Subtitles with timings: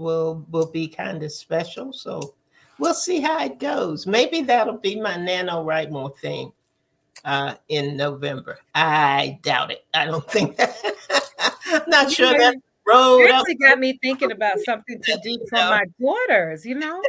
[0.00, 1.92] will will be kind of special.
[1.92, 2.34] So
[2.78, 4.06] we'll see how it goes.
[4.06, 6.52] Maybe that'll be my NaNoWriMo thing
[7.24, 8.58] uh, in November.
[8.74, 9.84] I doubt it.
[9.94, 10.76] I don't think that.
[11.66, 12.56] I'm not sure that
[12.90, 17.02] road actually got me thinking about something to do for my daughters, you know?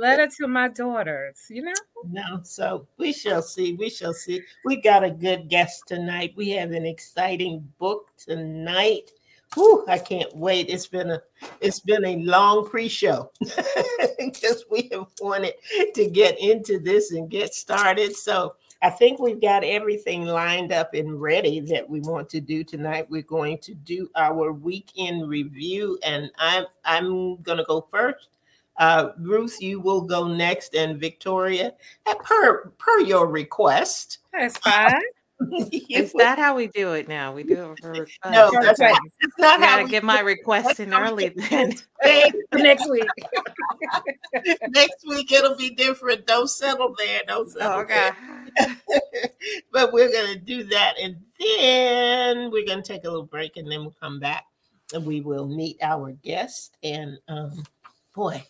[0.00, 1.72] Letter to my daughters, you know?
[2.08, 3.74] No, so we shall see.
[3.74, 4.42] We shall see.
[4.64, 6.34] We got a good guest tonight.
[6.36, 9.10] We have an exciting book tonight.
[9.54, 10.68] Whew, I can't wait.
[10.68, 11.22] It's been a
[11.60, 13.30] it's been a long pre-show
[14.18, 15.54] because we have wanted
[15.94, 18.16] to get into this and get started.
[18.16, 22.64] So I think we've got everything lined up and ready that we want to do
[22.64, 23.10] tonight.
[23.10, 28.28] We're going to do our weekend review, and I'm I'm gonna go first.
[28.78, 31.74] Uh, Ruth, you will go next, and Victoria,
[32.24, 34.18] per per your request.
[34.32, 35.02] That's fine.
[35.90, 37.32] Is that how we do it now?
[37.32, 38.18] We do it for request.
[38.30, 38.96] No, that's right.
[39.20, 41.74] It's not I gotta get my request in early then.
[42.52, 43.08] Next week.
[44.68, 46.26] Next week it'll be different.
[46.26, 47.20] Don't settle there.
[47.26, 48.10] Don't settle Oh, okay.
[48.58, 48.76] there.
[49.72, 53.80] but we're gonna do that, and then we're gonna take a little break, and then
[53.80, 54.44] we'll come back,
[54.94, 56.76] and we will meet our guest.
[56.82, 57.64] And um,
[58.14, 58.44] boy,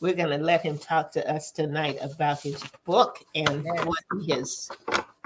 [0.00, 4.68] we're gonna let him talk to us tonight about his book and what he has,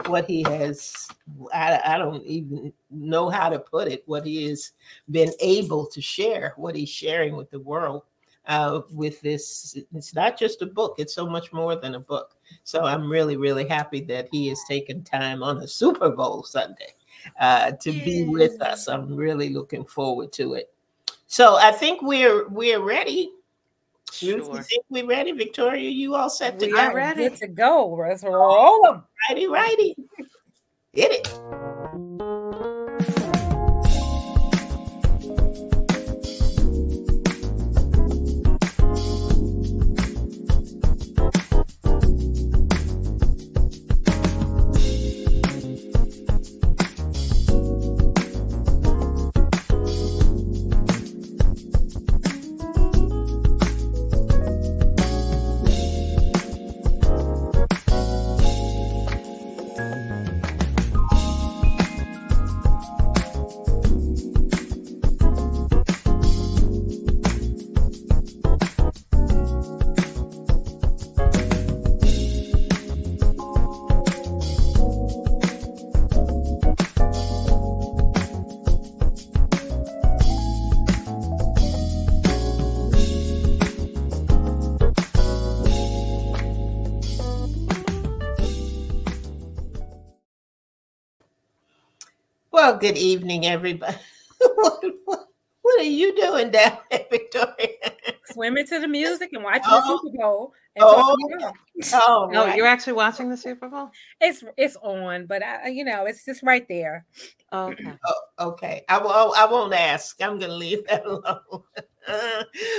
[0.06, 1.08] what he has.
[1.52, 4.02] I, I don't even know how to put it.
[4.06, 4.72] What he has
[5.10, 8.02] been able to share, what he's sharing with the world
[8.48, 9.76] uh, with this.
[9.94, 12.36] It's not just a book, it's so much more than a book.
[12.64, 16.94] So I'm really, really happy that he has taken time on a Super Bowl Sunday
[17.38, 18.88] uh, to be with us.
[18.88, 20.72] I'm really looking forward to it.
[21.26, 23.32] So I think we're we're ready.
[24.10, 24.64] Ruth, You Sure.
[24.90, 25.88] we're ready, Victoria?
[25.88, 26.78] You all set to We go?
[26.78, 27.28] are ready.
[27.28, 27.86] Good to go.
[27.98, 29.04] Let's roll them.
[29.28, 29.96] Righty, righty.
[30.92, 31.77] Hit it.
[92.80, 93.96] Good evening, everybody.
[94.54, 95.26] what, what,
[95.62, 97.68] what are you doing down there, Victoria?
[98.26, 99.80] Swimming to the music and watching Oh.
[99.80, 100.52] the Super Bowl.
[100.80, 101.16] Oh.
[101.40, 101.52] y'all.
[101.94, 102.56] Oh, Oh, right.
[102.56, 103.90] you're actually watching the Super Bowl?
[104.20, 107.04] It's it's on, but I, you know, it's just right there.
[107.52, 107.92] Oh, okay.
[108.06, 108.84] Oh, okay.
[108.88, 109.12] I won't.
[109.14, 110.20] Oh, I won't ask.
[110.22, 111.62] I'm going to leave that alone.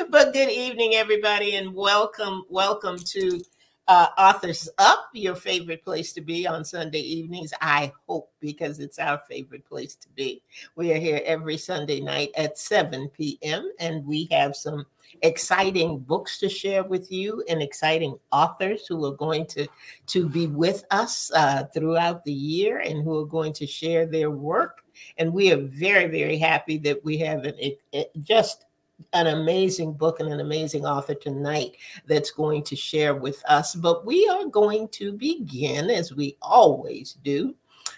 [0.10, 3.42] but good evening, everybody, and welcome, welcome to
[3.90, 7.52] uh, Authors Up, your favorite place to be on Sunday evenings.
[7.60, 10.44] I hope because it's our favorite place to be.
[10.76, 13.72] We are here every Sunday night at 7 p.m.
[13.80, 14.86] and we have some
[15.24, 19.68] exciting books to share with you and exciting authors who are going to
[20.06, 24.30] to be with us uh, throughout the year and who are going to share their
[24.30, 24.84] work
[25.18, 28.66] and we are very very happy that we have an, it, it- just
[29.14, 33.76] an amazing book and an amazing author tonight that's going to share with us.
[33.76, 37.56] But we are going to begin as we always do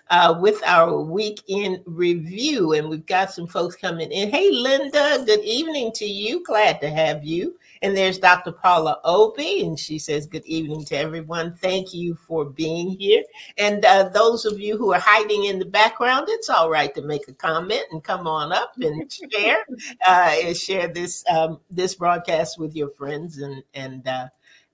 [0.09, 2.73] uh, with our weekend review.
[2.73, 4.29] And we've got some folks coming in.
[4.29, 6.44] Hey linda good evening to you.
[6.44, 8.52] Glad to have you and there's Dr.
[8.52, 11.56] Paula Opie, and she says, Good evening to everyone.
[11.56, 13.24] Thank you for being here.
[13.58, 17.02] And uh, those of you who are hiding in the background, it's all right to
[17.02, 19.66] make a comment and come on up and share
[20.08, 24.27] uh, and share this um, this broadcast with your friends and and uh,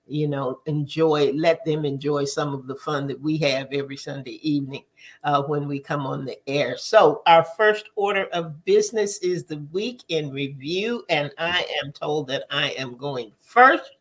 [0.08, 4.38] you know enjoy let them enjoy some of the fun that we have every Sunday
[4.48, 4.84] evening
[5.24, 6.76] uh, when we come on the air.
[6.76, 12.26] So our first order of business is the week in review, and I am told
[12.28, 13.92] that I am going first.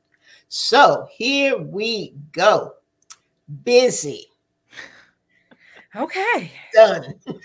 [0.49, 2.73] So here we go.
[3.63, 4.27] Busy.
[5.95, 6.51] Okay.
[6.73, 7.15] Done.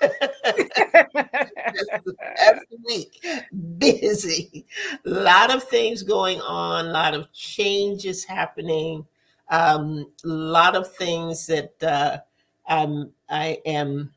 [2.38, 3.24] every week.
[3.78, 4.66] Busy.
[5.04, 9.06] A lot of things going on, a lot of changes happening,
[9.48, 12.18] um, a lot of things that uh,
[12.66, 14.12] I'm, I am,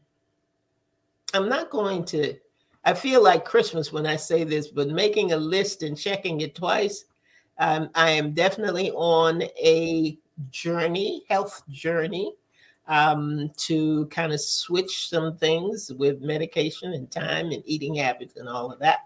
[1.34, 2.36] I'm not going to,
[2.84, 6.56] I feel like Christmas when I say this, but making a list and checking it
[6.56, 7.06] twice.
[7.58, 10.18] Um, I am definitely on a
[10.52, 12.36] journey, health journey,
[12.88, 18.48] um, to kind of switch some things with medication and time and eating habits and
[18.48, 19.00] all of that.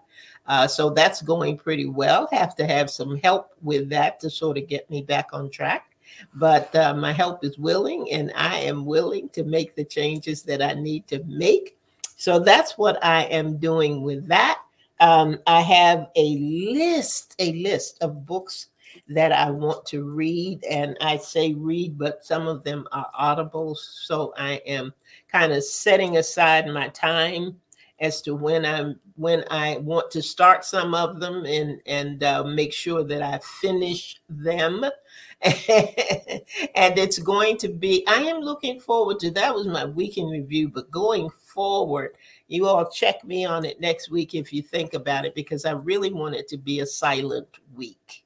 [0.46, 2.28] Uh, so that's going pretty well.
[2.32, 5.96] Have to have some help with that to sort of get me back on track.
[6.34, 10.60] But uh, my help is willing, and I am willing to make the changes that
[10.60, 11.76] I need to make
[12.20, 14.60] so that's what I am doing with that.
[15.00, 18.66] Um, I have a list, a list of books
[19.10, 20.64] that I want to read.
[20.64, 23.74] And I say read, but some of them are audible.
[23.74, 24.94] So I am
[25.30, 27.56] kind of setting aside my time
[27.98, 32.44] as to when I'm when I want to start some of them and and uh,
[32.44, 34.84] make sure that I finish them.
[35.42, 38.04] and it's going to be.
[38.06, 39.54] I am looking forward to that.
[39.54, 42.16] Was my weekend review, but going forward.
[42.48, 45.72] You all check me on it next week if you think about it, because I
[45.72, 48.19] really want it to be a silent week.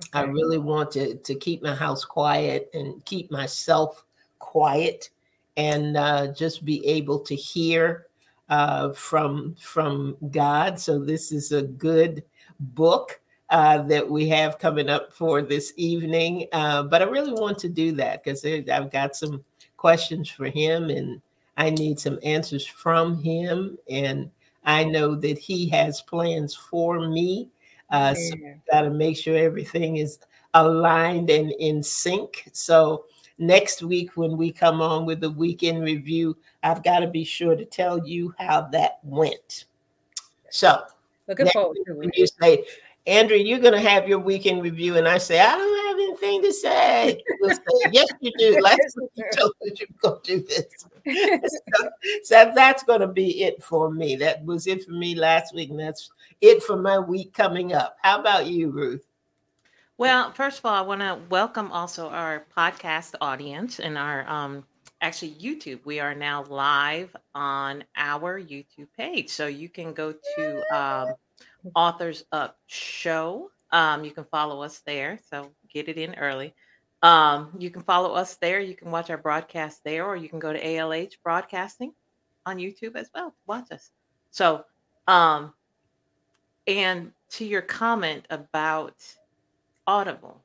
[0.00, 0.20] Okay.
[0.20, 4.04] I really want to, to keep my house quiet and keep myself
[4.38, 5.10] quiet
[5.56, 8.06] and uh, just be able to hear
[8.48, 10.78] uh, from from God.
[10.78, 12.22] So this is a good
[12.60, 16.46] book uh, that we have coming up for this evening.
[16.52, 19.44] Uh, but I really want to do that because I've got some
[19.76, 21.20] questions for him and
[21.56, 23.78] I need some answers from him.
[23.90, 24.30] And
[24.64, 27.48] I know that he has plans for me.
[27.90, 28.14] Uh.
[28.14, 28.36] So
[28.70, 30.18] got to make sure everything is
[30.54, 32.48] aligned and in sync.
[32.52, 33.04] So
[33.38, 37.56] next week, when we come on with the weekend review, I've got to be sure
[37.56, 39.66] to tell you how that went.
[40.50, 40.82] So,
[41.26, 42.10] looking forward to it.
[42.16, 42.64] You say,
[43.06, 44.96] Andrea, you're going to have your weekend review.
[44.96, 47.22] And I say, I don't have anything to say.
[47.42, 48.60] say yes, you do.
[48.62, 50.86] Last week you told us you were going to do this.
[51.08, 51.88] So,
[52.22, 54.16] so that's going to be it for me.
[54.16, 55.70] That was it for me last week.
[55.70, 56.10] And that's
[56.40, 57.96] it for my week coming up.
[58.02, 59.06] How about you, Ruth?
[59.96, 64.64] Well, first of all, I want to welcome also our podcast audience and our um,
[65.00, 65.80] actually YouTube.
[65.84, 69.28] We are now live on our YouTube page.
[69.30, 71.14] So you can go to um,
[71.74, 73.50] Authors Up Show.
[73.72, 75.18] Um, you can follow us there.
[75.30, 76.54] So get it in early.
[77.02, 78.60] Um, you can follow us there.
[78.60, 81.92] You can watch our broadcast there, or you can go to ALH Broadcasting
[82.46, 83.34] on YouTube as well.
[83.46, 83.90] Watch us.
[84.30, 84.64] So,
[85.06, 85.54] um,
[86.66, 88.96] and to your comment about
[89.86, 90.42] Audible,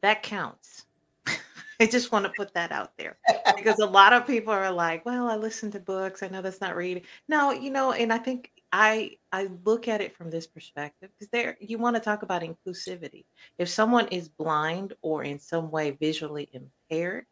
[0.00, 0.86] that counts.
[1.80, 3.16] I just want to put that out there
[3.56, 6.22] because a lot of people are like, well, I listen to books.
[6.22, 7.02] I know that's not reading.
[7.28, 11.30] No, you know, and I think I I look at it from this perspective because
[11.30, 13.24] there you want to talk about inclusivity.
[13.56, 17.26] If someone is blind or in some way visually impaired,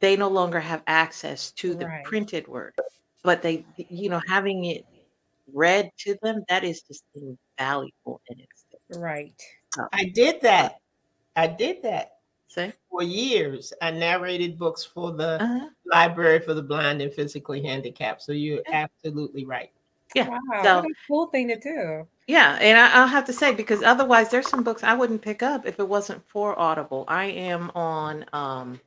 [0.00, 2.04] they no longer have access to the right.
[2.04, 2.72] printed word.
[3.22, 4.86] But they you know having it
[5.52, 9.02] read to them that is just invaluable in itself.
[9.02, 9.42] Right.
[9.92, 10.80] I did that.
[11.36, 12.12] I did that.
[12.48, 12.72] See?
[12.90, 15.68] For years, I narrated books for the uh-huh.
[15.92, 18.22] library for the blind and physically handicapped.
[18.22, 18.86] So you're yeah.
[18.86, 19.70] absolutely right.
[20.14, 20.28] Yeah.
[20.28, 22.06] Wow, so, what a cool thing to do.
[22.26, 25.42] Yeah, and I, will have to say because otherwise, there's some books I wouldn't pick
[25.42, 27.04] up if it wasn't for Audible.
[27.08, 28.80] I am on, um,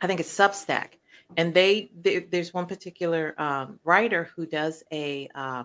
[0.00, 0.98] I think it's Substack,
[1.36, 5.64] and they, they there's one particular um, writer who does a uh,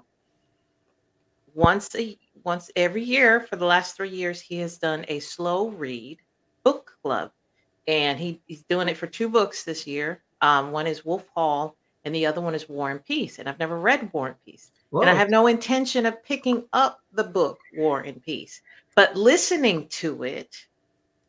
[1.54, 5.70] once a once every year for the last three years he has done a slow
[5.70, 6.20] read
[6.64, 7.32] book club,
[7.88, 10.22] and he, he's doing it for two books this year.
[10.42, 13.40] Um, one is Wolf Hall, and the other one is War and Peace.
[13.40, 14.72] And I've never read War and Peace.
[14.90, 15.02] Whoa.
[15.02, 18.62] And I have no intention of picking up the book War and Peace,
[18.96, 20.66] but listening to it,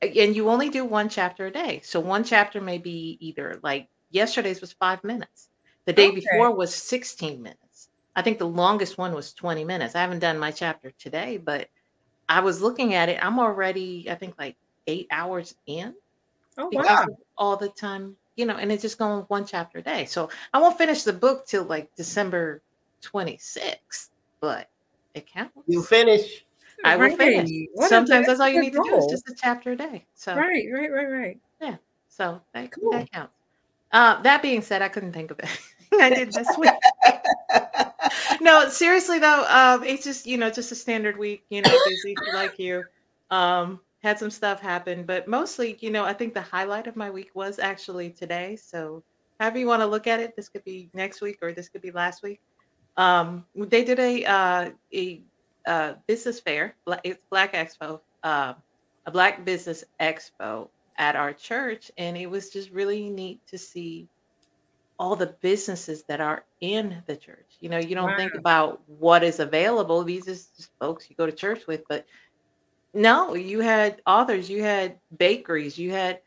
[0.01, 1.81] and you only do one chapter a day.
[1.85, 5.51] So one chapter may be either like yesterday's was five minutes,
[5.85, 6.21] the day okay.
[6.21, 7.89] before was 16 minutes.
[8.17, 9.95] I think the longest one was 20 minutes.
[9.95, 11.69] I haven't done my chapter today, but
[12.29, 13.19] I was looking at it.
[13.25, 15.95] I'm already, I think, like eight hours in.
[16.59, 17.07] Oh, wow.
[17.37, 20.07] All the time, you know, and it's just going one chapter a day.
[20.07, 22.63] So I won't finish the book till like December
[23.03, 24.69] 26th, but
[25.15, 25.53] it counts.
[25.67, 26.45] You finish.
[26.85, 27.51] I will finish.
[27.75, 28.85] What Sometimes that's all you need goal.
[28.85, 30.07] to do is just a chapter a day.
[30.15, 31.39] So right, right, right, right.
[31.61, 31.77] Yeah.
[32.09, 32.91] So that, cool.
[32.93, 33.35] that counts.
[33.93, 35.49] Uh, that being said, I couldn't think of it.
[36.01, 36.71] I did this week.
[38.41, 41.45] no, seriously though, um, it's just you know just a standard week.
[41.51, 42.85] You know, busy like you.
[43.31, 47.11] Um, had some stuff happen, but mostly, you know, I think the highlight of my
[47.11, 48.57] week was actually today.
[48.57, 49.03] So,
[49.39, 51.83] however you want to look at it, this could be next week or this could
[51.83, 52.41] be last week.
[53.01, 55.23] Um, they did a uh, a
[55.67, 56.77] uh, business fair.
[57.03, 58.53] It's Black Expo, uh,
[59.07, 64.07] a Black Business Expo at our church, and it was just really neat to see
[64.99, 67.47] all the businesses that are in the church.
[67.61, 68.17] You know, you don't wow.
[68.19, 70.05] think about what is available.
[70.05, 72.05] These are just folks you go to church with, but
[72.93, 76.21] no, you had authors, you had bakeries, you had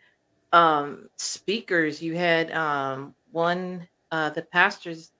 [0.54, 5.12] um, speakers, you had um, one, uh, the pastors,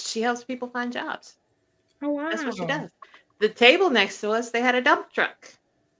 [0.00, 1.36] she helps people find jobs.
[2.02, 2.30] Oh, wow.
[2.30, 2.90] That's what she does.
[3.40, 5.52] The table next to us, they had a dump truck.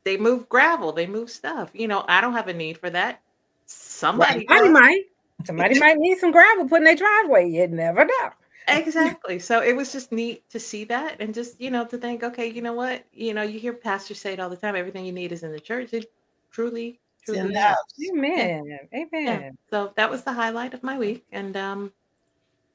[0.04, 1.70] They move gravel, they move stuff.
[1.72, 3.20] You know, I don't have a need for that.
[3.66, 5.02] Somebody, Somebody might.
[5.44, 7.48] Somebody might need some gravel put in their driveway.
[7.48, 8.30] You never know.
[8.68, 9.38] exactly.
[9.38, 12.46] So it was just neat to see that and just, you know, to think, okay,
[12.46, 13.04] you know what?
[13.12, 15.52] You know, you hear pastors say it all the time everything you need is in
[15.52, 15.92] the church.
[15.92, 16.10] It
[16.50, 18.64] truly, truly Amen.
[18.66, 19.00] Yeah.
[19.00, 19.40] Amen.
[19.42, 19.50] Yeah.
[19.70, 21.24] So that was the highlight of my week.
[21.32, 21.92] And um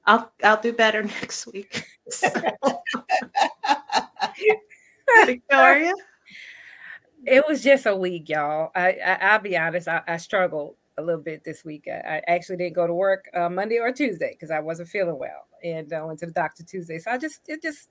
[0.05, 1.85] I'll I'll do better next week.
[5.25, 5.93] Victoria.
[7.25, 8.71] It was just a week, y'all.
[8.75, 11.87] I, I will be honest, I, I struggled a little bit this week.
[11.87, 15.17] I, I actually didn't go to work uh, Monday or Tuesday because I wasn't feeling
[15.17, 16.99] well, and I went to the doctor Tuesday.
[16.99, 17.89] So I just it just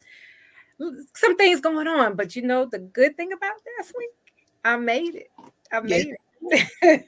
[1.14, 2.16] some things going on.
[2.16, 4.10] But you know the good thing about this week,
[4.64, 5.30] I made it.
[5.72, 6.18] I made it.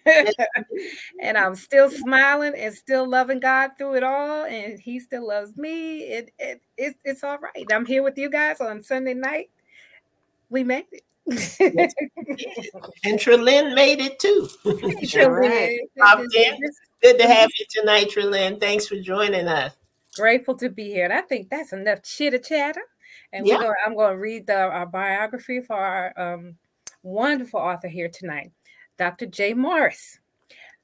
[1.20, 5.56] and I'm still smiling and still loving God through it all, and He still loves
[5.56, 6.02] me.
[6.02, 7.66] It, it, it it's all right.
[7.72, 9.50] I'm here with you guys on Sunday night.
[10.50, 14.46] We made it and Trelyn made it too.
[14.62, 15.78] Trelyn.
[17.02, 18.60] Good to have you tonight, Trelyn.
[18.60, 19.72] Thanks for joining us.
[20.16, 21.04] Grateful to be here.
[21.04, 22.82] And I think that's enough chitter chatter.
[23.32, 23.56] And yeah.
[23.56, 26.56] gonna, I'm going to read the, our biography for our um,
[27.02, 28.52] wonderful author here tonight,
[28.98, 29.26] Dr.
[29.26, 30.18] Jay Morris.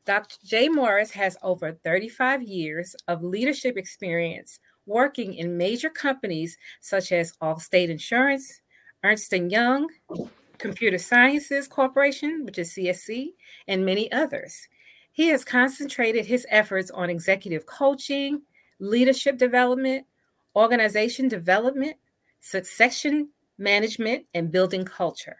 [0.06, 0.36] Dr.
[0.44, 7.32] Jay Morris has over 35 years of leadership experience working in major companies such as
[7.42, 8.60] Allstate Insurance,
[9.04, 9.88] Ernst & Young,
[10.58, 13.28] Computer Sciences Corporation, which is CSC,
[13.68, 14.68] and many others.
[15.12, 18.42] He has concentrated his efforts on executive coaching,
[18.78, 20.06] leadership development,
[20.56, 21.96] organization development,
[22.40, 25.36] succession management, and building culture.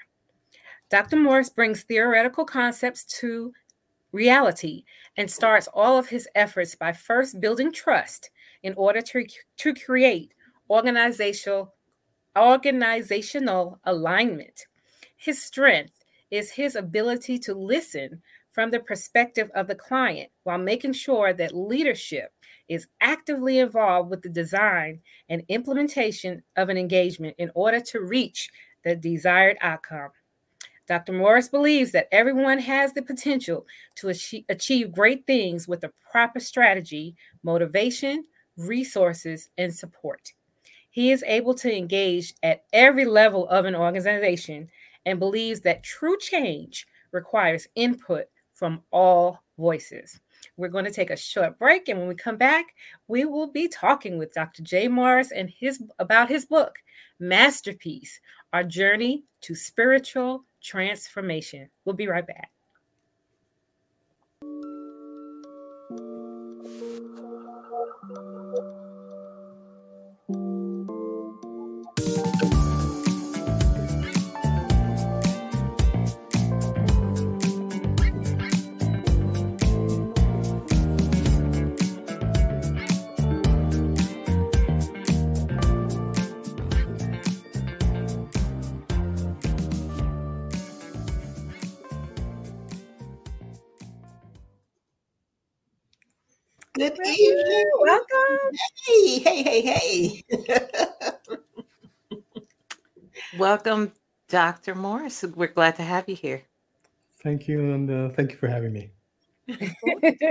[0.90, 1.16] Dr.
[1.16, 3.52] Morris brings theoretical concepts to
[4.11, 4.85] reality
[5.16, 8.30] and starts all of his efforts by first building trust
[8.64, 9.25] in order to,
[9.56, 10.35] to create
[10.68, 11.75] organizational
[12.37, 14.66] organizational alignment.
[15.16, 15.92] His strength
[16.30, 21.54] is his ability to listen from the perspective of the client while making sure that
[21.54, 22.32] leadership
[22.68, 28.49] is actively involved with the design and implementation of an engagement in order to reach
[28.85, 30.11] the desired outcome.
[30.90, 31.12] Dr.
[31.12, 34.12] Morris believes that everyone has the potential to
[34.49, 38.25] achieve great things with the proper strategy, motivation,
[38.56, 40.32] resources, and support.
[40.90, 44.68] He is able to engage at every level of an organization
[45.06, 50.18] and believes that true change requires input from all voices.
[50.56, 52.75] We're going to take a short break, and when we come back,
[53.06, 54.64] we will be talking with Dr.
[54.64, 56.80] Jay Morris and his about his book,
[57.20, 58.18] Masterpiece:
[58.52, 61.69] Our Journey to Spiritual Transformation.
[61.85, 62.50] We'll be right back.
[96.80, 97.70] Good evening.
[97.80, 98.38] Welcome.
[98.87, 100.25] Hey, hey, hey, hey.
[103.37, 103.92] Welcome,
[104.30, 104.75] Dr.
[104.75, 105.22] Morris.
[105.22, 106.40] We're glad to have you here.
[107.22, 108.92] Thank you, and uh, thank you for having me.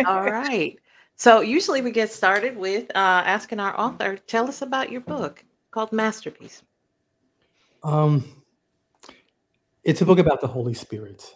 [0.08, 0.76] All right.
[1.18, 5.46] So, usually we get started with uh, asking our author, tell us about your book
[5.70, 6.64] called Masterpiece.
[7.84, 8.24] Um,
[9.84, 11.32] it's a book about the Holy Spirit,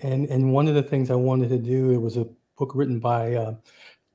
[0.00, 2.28] and and one of the things I wanted to do it was a
[2.58, 3.54] book written by uh,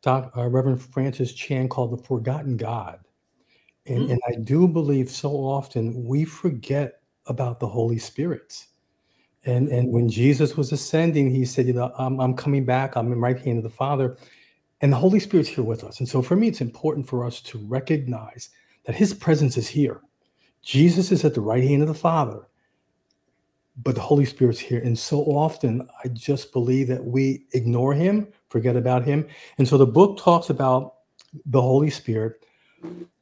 [0.01, 3.00] Doc, uh, Reverend Francis Chan called The Forgotten God.
[3.86, 4.12] And, mm.
[4.12, 8.66] and I do believe so often we forget about the Holy Spirit.
[9.46, 13.12] And, and when Jesus was ascending, he said, You know, I'm, I'm coming back, I'm
[13.12, 14.18] in right hand of the Father.
[14.82, 16.00] And the Holy Spirit's here with us.
[16.00, 18.50] And so for me, it's important for us to recognize
[18.86, 20.01] that his presence is here.
[20.62, 22.48] Jesus is at the right hand of the Father,
[23.84, 24.82] but the Holy Spirit's here.
[24.84, 29.28] And so often I just believe that we ignore him forget about him.
[29.58, 30.96] And so the book talks about
[31.46, 32.46] the Holy Spirit,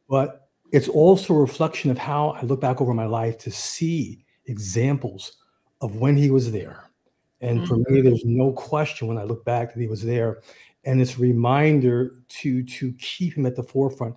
[0.10, 4.26] but it's also a reflection of how I look back over my life to see
[4.46, 5.38] examples
[5.82, 6.90] of when he was there
[7.42, 7.68] And mm-hmm.
[7.68, 10.42] for me, there's no question when I look back that he was there.
[10.84, 14.16] And this reminder to to keep him at the forefront.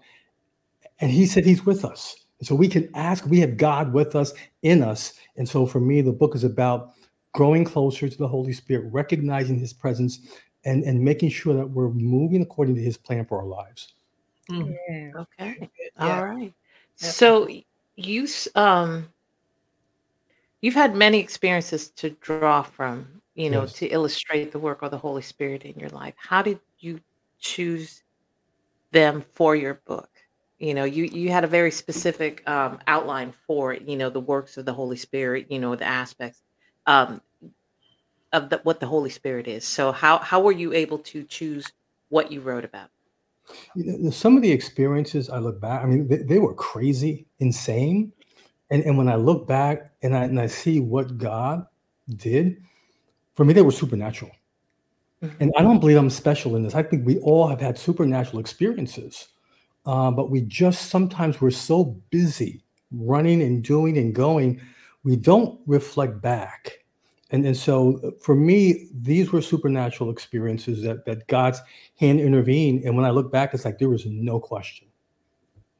[1.00, 2.16] And he said he's with us.
[2.38, 5.14] And so we can ask, we have God with us, in us.
[5.36, 6.94] And so for me, the book is about
[7.32, 10.20] growing closer to the Holy Spirit, recognizing his presence,
[10.64, 13.94] and, and making sure that we're moving according to his plan for our lives.
[14.50, 14.76] Mm.
[14.88, 15.10] Yeah.
[15.16, 15.70] Okay.
[15.98, 16.16] Yeah.
[16.16, 16.52] All right.
[16.94, 17.48] So
[17.96, 19.08] you um
[20.60, 23.72] you've had many experiences to draw from, you know, yes.
[23.74, 26.14] to illustrate the work of the Holy Spirit in your life.
[26.16, 27.00] How did you
[27.38, 28.02] choose
[28.90, 30.10] them for your book?
[30.58, 34.56] You know, you you had a very specific um, outline for you know the works
[34.56, 35.46] of the Holy Spirit.
[35.50, 36.42] You know the aspects
[36.86, 37.20] um,
[38.32, 39.64] of the, what the Holy Spirit is.
[39.64, 41.70] So how how were you able to choose
[42.08, 42.90] what you wrote about?
[44.10, 48.12] Some of the experiences I look back, I mean, they, they were crazy, insane,
[48.70, 51.66] and and when I look back and I and I see what God
[52.16, 52.60] did,
[53.34, 54.32] for me they were supernatural.
[55.22, 55.42] Mm-hmm.
[55.42, 56.74] And I don't believe I'm special in this.
[56.74, 59.28] I think we all have had supernatural experiences
[59.88, 64.60] uh, but we just sometimes we're so busy running and doing and going,
[65.02, 66.84] we don't reflect back.
[67.30, 71.62] And, and so uh, for me, these were supernatural experiences that, that God's
[71.98, 72.84] hand intervened.
[72.84, 74.88] And when I look back, it's like there was no question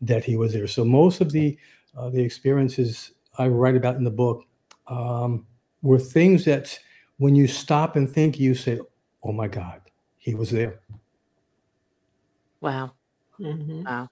[0.01, 0.67] that he was there.
[0.67, 1.59] So most of the
[1.95, 4.45] uh, the experiences I write about in the book
[4.87, 5.47] um,
[5.83, 6.79] were things that
[7.19, 8.79] when you stop and think, you say,
[9.23, 9.81] "Oh my God,
[10.17, 10.81] he was there."
[12.61, 12.93] Wow.
[13.41, 13.85] Mm-hmm.
[13.85, 14.09] Wow.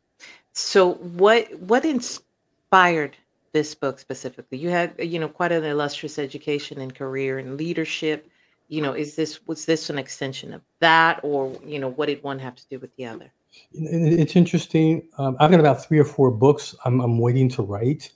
[0.52, 3.16] So what what inspired
[3.52, 4.58] this book specifically?
[4.58, 8.30] You had you know quite an illustrious education and career and leadership.
[8.68, 12.22] You know, is this was this an extension of that, or you know, what did
[12.22, 13.32] one have to do with the other?
[13.72, 15.08] It's interesting.
[15.18, 18.10] Um, I've got about three or four books I'm, I'm waiting to write.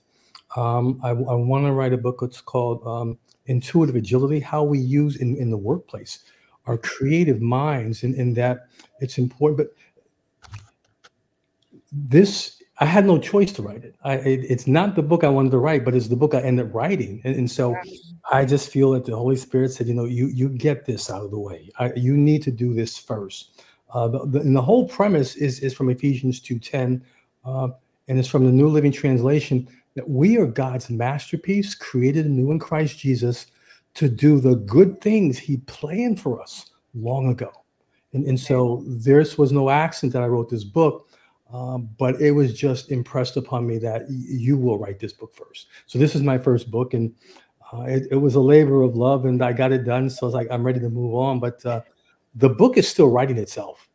[0.55, 2.19] Um, I, I want to write a book.
[2.21, 6.19] It's called um, Intuitive Agility: How We Use in, in the Workplace
[6.65, 8.67] Our Creative Minds, and in, in that
[8.99, 9.57] it's important.
[9.57, 9.73] But
[11.91, 13.95] this I had no choice to write it.
[14.03, 14.39] I, it.
[14.49, 16.73] It's not the book I wanted to write, but it's the book I ended up
[16.73, 17.21] writing.
[17.23, 17.75] And, and so
[18.31, 21.23] I just feel that the Holy Spirit said, you know, you you get this out
[21.23, 21.69] of the way.
[21.77, 23.61] I, you need to do this first.
[23.93, 27.03] Uh, the, the, and the whole premise is is from Ephesians two ten,
[27.45, 27.67] uh,
[28.07, 32.57] and it's from the New Living Translation that we are God's masterpiece, created anew in
[32.57, 33.47] Christ Jesus,
[33.93, 37.51] to do the good things He planned for us long ago.
[38.13, 41.09] And, and so this was no accident that I wrote this book
[41.53, 45.33] um, but it was just impressed upon me that y- you will write this book
[45.33, 45.67] first.
[45.85, 47.13] So this is my first book, and
[47.73, 50.09] uh, it, it, was a labor of love, and I got it done.
[50.09, 51.39] So I was like, I'm ready to move on.
[51.39, 51.81] But uh,
[52.35, 53.89] the book is still writing itself,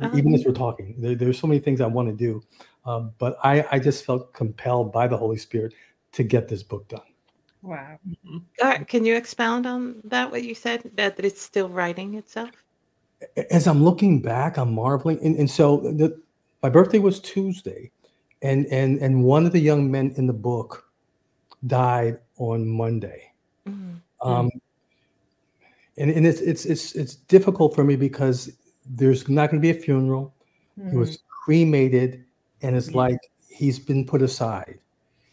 [0.00, 0.16] uh-huh.
[0.16, 0.96] even as we're talking.
[0.98, 2.42] There, there's so many things I want to do,
[2.84, 5.74] um, but I, I just felt compelled by the Holy Spirit
[6.12, 7.00] to get this book done.
[7.62, 7.98] Wow.
[8.08, 8.82] Mm-hmm.
[8.84, 10.30] can you expound on that?
[10.30, 12.50] What you said that, that it's still writing itself.
[13.50, 16.20] As I'm looking back, I'm marveling, and, and so the
[16.66, 17.92] my birthday was Tuesday,
[18.42, 20.90] and and and one of the young men in the book
[21.64, 23.30] died on Monday.
[23.68, 24.28] Mm-hmm.
[24.28, 24.50] Um,
[25.96, 28.50] and and it's it's it's it's difficult for me because
[28.84, 30.34] there's not going to be a funeral.
[30.76, 30.90] Mm-hmm.
[30.90, 31.44] He was mm-hmm.
[31.44, 32.24] cremated,
[32.62, 32.96] and it's yeah.
[32.96, 34.80] like he's been put aside.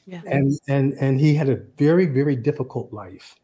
[0.06, 0.22] Yeah.
[0.28, 3.38] And and and he had a very very difficult life.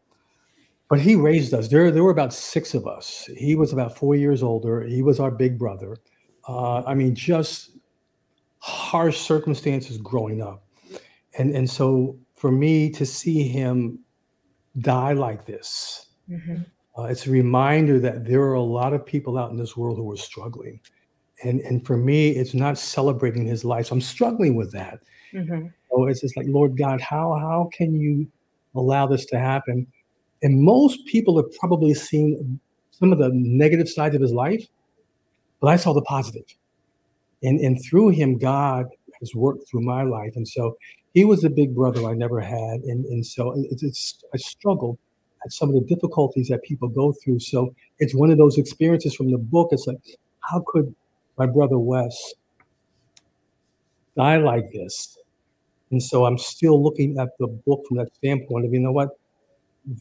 [0.91, 1.69] But he raised us.
[1.69, 3.27] There there were about six of us.
[3.35, 4.83] He was about four years older.
[4.83, 5.97] He was our big brother.
[6.47, 7.78] Uh, I mean, just
[8.59, 10.63] harsh circumstances growing up.
[11.37, 13.99] And, and so for me to see him
[14.79, 16.61] die like this, mm-hmm.
[16.97, 19.97] uh, it's a reminder that there are a lot of people out in this world
[19.97, 20.79] who are struggling.
[21.43, 23.87] And, and for me, it's not celebrating his life.
[23.87, 24.99] So I'm struggling with that.
[25.33, 25.67] Mm-hmm.
[25.89, 28.27] So it's just like, Lord God, how, how can you
[28.75, 29.87] allow this to happen?
[30.43, 32.59] And most people have probably seen
[32.91, 34.65] some of the negative sides of his life,
[35.61, 36.43] but I saw the positive
[37.43, 38.87] and and through him god
[39.19, 40.35] has worked through my life.
[40.35, 40.77] And so
[41.13, 42.81] he was a big brother i never had.
[42.81, 44.97] And and so it's, i struggled
[45.45, 47.39] at some of the difficulties that people go through.
[47.39, 49.69] So it's one of those experiences from the book.
[49.71, 49.97] It's like
[50.41, 50.93] how could
[51.37, 52.33] my brother wes
[54.15, 55.17] die like this?
[55.91, 59.17] And so i'm still looking at the book from that standpoint of you know what?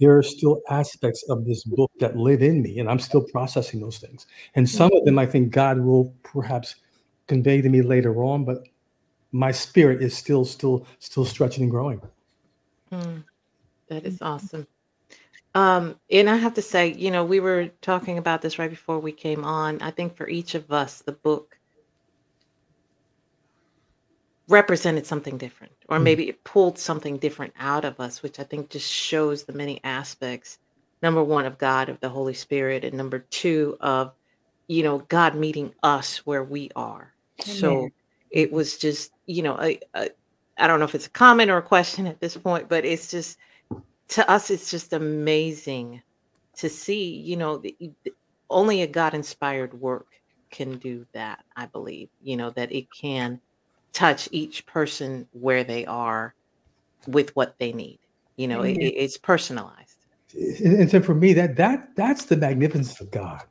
[0.01, 3.81] There are still aspects of this book that live in me and i'm still processing
[3.81, 4.27] those things.
[4.55, 6.77] And some of them i think god will perhaps
[7.29, 8.67] convey to me later on, but
[9.31, 12.01] my spirit is still, still, still stretching and growing.
[12.91, 13.23] Mm,
[13.89, 14.67] that is awesome.
[15.55, 18.99] Um, and I have to say, you know, we were talking about this right before
[18.99, 19.81] we came on.
[19.81, 21.59] I think for each of us, the book
[24.49, 26.03] represented something different, or mm.
[26.03, 29.81] maybe it pulled something different out of us, which I think just shows the many
[29.85, 30.59] aspects
[31.03, 34.13] number one of God, of the Holy Spirit, and number two of,
[34.67, 37.13] you know, God meeting us where we are.
[37.45, 37.89] So
[38.31, 40.11] it was just, you know, I I
[40.59, 43.11] I don't know if it's a comment or a question at this point, but it's
[43.11, 43.39] just
[44.09, 46.03] to us, it's just amazing
[46.57, 48.13] to see, you know, the, the-
[48.51, 50.07] only a God inspired work
[50.51, 53.39] can do that, I believe, you know, that it can
[53.93, 56.35] touch each person where they are
[57.07, 57.99] with what they need.
[58.37, 58.81] You know, it, Amen.
[58.81, 59.99] it- it's personalized.
[60.35, 63.43] and, and so for me that that that's the magnificence of god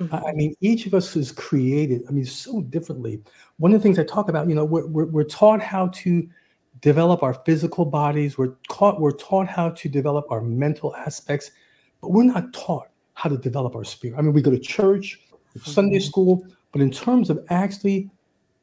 [0.00, 0.28] I, Mhm.
[0.28, 3.20] I mean each of us is created i mean so differently
[3.58, 6.26] one of the things i talk about you know we're, we're, we're taught how to
[6.80, 11.50] develop our physical bodies we're taught we're taught how to develop our mental aspects
[12.00, 15.20] but we're not taught how to develop our spirit i mean we go to church
[15.62, 16.02] sunday Mhm.
[16.02, 18.08] school but in terms of actually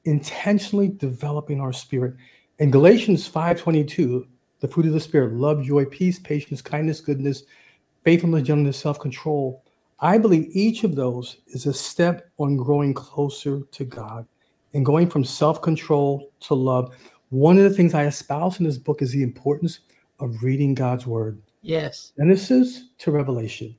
[0.05, 2.15] intentionally developing our spirit
[2.59, 4.25] in galatians 5.22
[4.61, 7.43] the fruit of the spirit love joy peace patience kindness goodness
[8.03, 9.63] faithfulness gentleness self-control
[9.99, 14.25] i believe each of those is a step on growing closer to god
[14.73, 16.95] and going from self-control to love
[17.29, 19.79] one of the things i espouse in this book is the importance
[20.19, 22.13] of reading god's word Yes.
[22.17, 23.75] genesis to revelation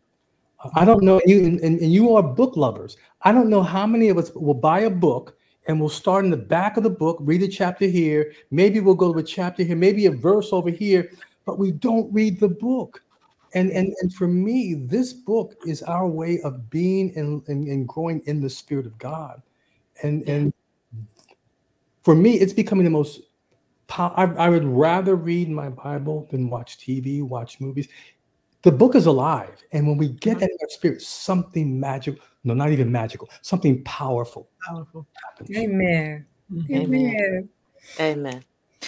[0.75, 2.97] I don't know you, and, and and you are book lovers.
[3.23, 5.37] I don't know how many of us will buy a book
[5.69, 8.33] and we'll start in the back of the book, read a chapter here.
[8.51, 11.11] Maybe we'll go to a chapter here, maybe a verse over here,
[11.45, 13.03] but we don't read the book.
[13.55, 17.89] And and and for me, this book is our way of being and and, and
[17.89, 19.43] growing in the Spirit of God.
[20.03, 20.53] And and
[22.03, 23.21] for me, it's becoming the most.
[23.87, 27.89] pow- I, I would rather read my Bible than watch TV, watch movies
[28.63, 30.41] the book is alive and when we get uh-huh.
[30.41, 35.07] that in our spirit something magical no not even magical something powerful Powerful.
[35.25, 36.27] happens Amen.
[36.71, 36.83] Amen.
[36.83, 37.49] Amen.
[38.01, 38.45] Amen.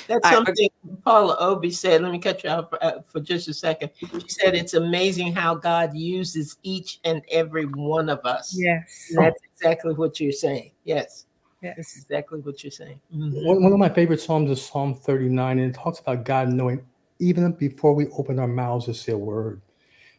[0.07, 0.69] That's I- something
[1.05, 2.03] Paula Obi said.
[2.03, 3.91] Let me cut you off uh, for just a second.
[3.99, 8.55] She said it's amazing how God uses each and every one of us.
[8.57, 9.07] Yes.
[9.11, 10.73] And That's exactly what you're saying.
[10.85, 11.27] Yes,
[11.63, 12.03] that's Yes.
[12.03, 13.01] exactly what you're saying.
[13.15, 13.45] Mhm.
[13.45, 16.81] one, one of my favorite psalms is psalm 39 and it talks about god knowing
[17.19, 19.61] even before we open our mouths to say a word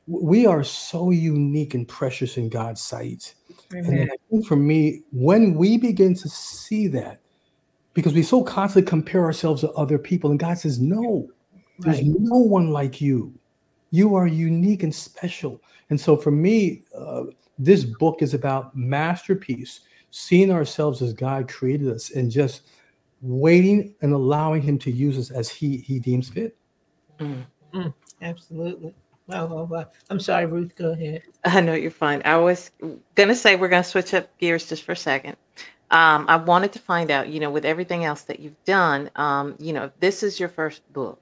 [0.08, 3.34] we are so unique and precious in god's sight
[3.72, 7.21] And I think for me, when we begin to see that,
[7.94, 11.30] because we so constantly compare ourselves to other people, and God says, No,
[11.80, 12.08] there's Right.
[12.08, 13.34] no one like you.
[13.92, 15.62] You are unique and special.
[15.90, 17.24] And so for me, uh,
[17.60, 22.64] this book is about masterpiece, seeing ourselves as God created us and just
[23.22, 26.56] waiting and allowing Him to use us as He He deems fit.
[27.20, 27.46] Mm.
[28.22, 28.94] Absolutely.
[29.28, 29.86] Wow, wow, wow.
[30.10, 30.76] I'm sorry, Ruth.
[30.76, 31.24] Go ahead.
[31.46, 32.22] I know you're fine.
[32.26, 32.72] I was
[33.16, 35.38] gonna say we're gonna switch up gears just for a second.
[35.92, 39.56] Um, I wanted to find out, you know, with everything else that you've done, um,
[39.60, 41.20] you know, if this is your first book.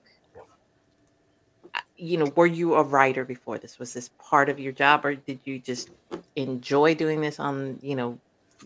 [1.97, 3.77] You know, were you a writer before this?
[3.77, 5.89] Was this part of your job, or did you just
[6.37, 8.17] enjoy doing this on, you know,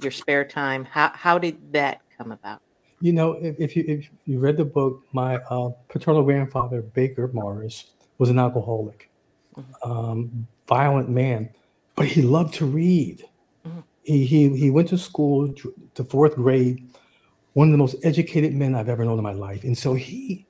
[0.01, 0.85] your spare time?
[0.85, 2.61] How how did that come about?
[3.01, 7.29] You know, if, if you if you read the book, my uh, paternal grandfather Baker
[7.33, 7.85] Morris
[8.19, 9.09] was an alcoholic,
[9.57, 9.89] Mhm.
[9.89, 11.49] um, violent man,
[11.95, 13.25] but he loved to read.
[14.03, 15.53] He he he went to school
[15.95, 16.87] to fourth grade,
[17.53, 20.45] one of the most educated men I've ever known in my life, and so he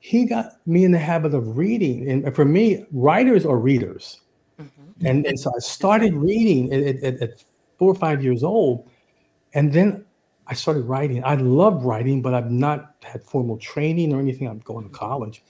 [0.00, 2.08] he got me in the habit of reading.
[2.10, 4.20] And for me, writers are readers.
[4.60, 4.68] Mhm.
[5.04, 7.44] And, and so I started reading at, at- at,
[7.78, 8.88] four or five years old.
[9.54, 10.04] And then
[10.46, 11.22] I started writing.
[11.24, 14.48] I love writing, but I've not had formal training or anything.
[14.48, 15.44] I'm going to college.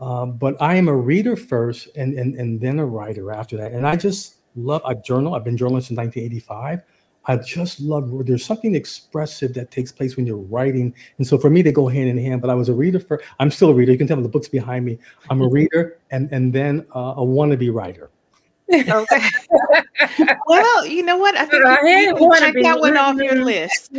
[0.00, 3.72] Um, but I am a reader first and, and, and then a writer after that.
[3.72, 5.34] And I just love, I journal.
[5.34, 6.82] I've been journalist since 1985.
[7.24, 10.92] I just love, there's something expressive that takes place when you're writing.
[11.18, 12.40] And so for me, they go hand in hand.
[12.40, 13.92] But I was a reader for, I'm still a reader.
[13.92, 14.98] You can tell by the books behind me.
[15.30, 18.10] I'm a reader and, and then uh, a wannabe writer.
[18.72, 19.20] Okay.
[20.46, 21.36] well, you know what?
[21.36, 23.90] I think I you, you can wanna check be- that one off your list.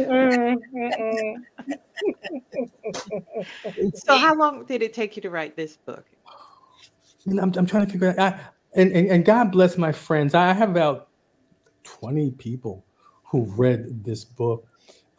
[3.95, 6.05] So, how long did it take you to write this book?
[7.27, 8.19] I'm, I'm trying to figure out.
[8.19, 8.39] I,
[8.75, 10.33] and, and and God bless my friends.
[10.33, 11.09] I have about
[11.83, 12.85] 20 people
[13.23, 14.67] who read this book.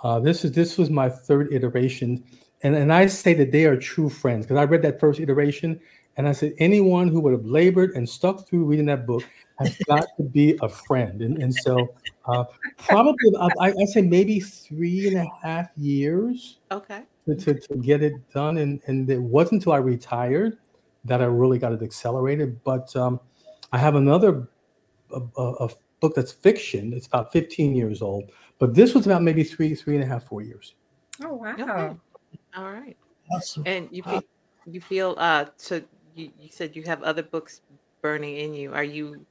[0.00, 2.24] Uh, this is this was my third iteration,
[2.62, 5.80] and and I say that they are true friends because I read that first iteration,
[6.16, 9.24] and I said anyone who would have labored and stuck through reading that book
[9.58, 11.22] has got to be a friend.
[11.22, 11.94] And and so
[12.26, 12.44] uh,
[12.76, 17.02] probably I, I say maybe three and a half years Okay.
[17.26, 18.58] to, to, to get it done.
[18.58, 20.58] And, and it wasn't until I retired
[21.04, 22.62] that I really got it accelerated.
[22.64, 23.20] But um,
[23.74, 24.46] I have another
[25.12, 26.92] a, a, a book that's fiction.
[26.92, 28.30] It's about 15 years old.
[28.60, 30.76] But this was about maybe three, three and a half, four years.
[31.24, 31.54] Oh wow.
[31.58, 31.96] Okay.
[32.56, 32.96] All right.
[33.32, 33.64] Awesome.
[33.66, 34.22] And you feel,
[34.70, 35.82] you feel uh so
[36.14, 37.62] you, you said you have other books
[38.00, 38.72] burning in you?
[38.72, 39.26] Are you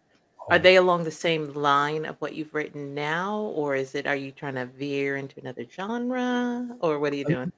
[0.52, 4.18] are they along the same line of what you've written now, or is it are
[4.18, 7.50] you trying to veer into another genre, or what are you doing?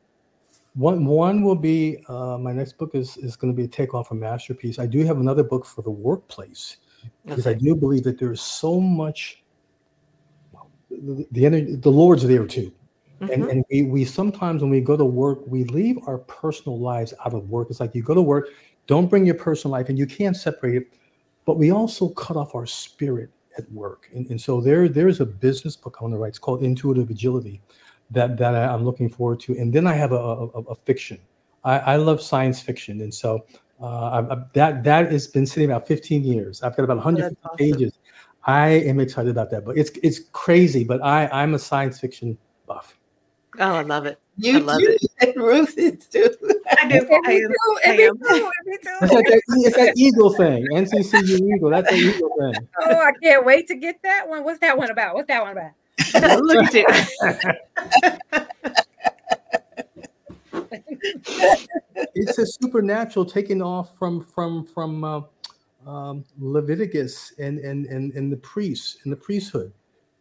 [0.75, 4.11] One one will be uh, my next book is is going to be a takeoff
[4.11, 4.77] a masterpiece.
[4.77, 6.77] I do have another book for the workplace
[7.25, 9.43] because I do believe that there is so much.
[10.89, 12.71] The, the energy, the Lord's there too,
[13.21, 13.49] and Mhm.
[13.51, 17.33] and we we sometimes when we go to work, we leave our personal lives out
[17.33, 17.69] of work.
[17.69, 18.49] It's like you go to work,
[18.87, 20.87] don't bring your personal life, and you can't separate it.
[21.45, 25.25] But we also cut off our spirit at work, and, and so there there's a
[25.25, 26.29] business book I want to write.
[26.29, 27.61] It's called Intuitive Agility,
[28.11, 29.57] that that I, I'm looking forward to.
[29.57, 31.19] And then I have a, a, a- a fiction.
[31.63, 33.45] I, I love science fiction, and so
[33.81, 36.61] uh, I, I- that that has been sitting about 15 years.
[36.63, 37.57] I've got about 150 awesome.
[37.57, 37.93] pages.
[38.45, 40.83] I am excited about that, but it's it's crazy.
[40.83, 42.37] But I I'm a science fiction
[42.67, 42.97] buff.
[43.59, 44.19] Oh, I love it.
[44.43, 46.29] I You love do, and Ruth is too.
[46.79, 47.07] I do.
[47.25, 47.49] I Me am.
[47.49, 48.17] too, I and am.
[48.17, 48.89] too, and me too.
[49.01, 50.67] It's like that, it's that eagle thing.
[50.67, 51.69] NCCU eagle.
[51.71, 52.67] That's the eagle thing.
[52.81, 54.43] Oh, I can't wait to get that one.
[54.43, 55.15] What's that one about?
[55.15, 55.71] What's that one about?
[56.13, 56.85] Look at you.
[62.15, 65.21] it's a supernatural taking off from from from uh,
[65.85, 69.71] um, Leviticus and and and and the priests and the priesthood,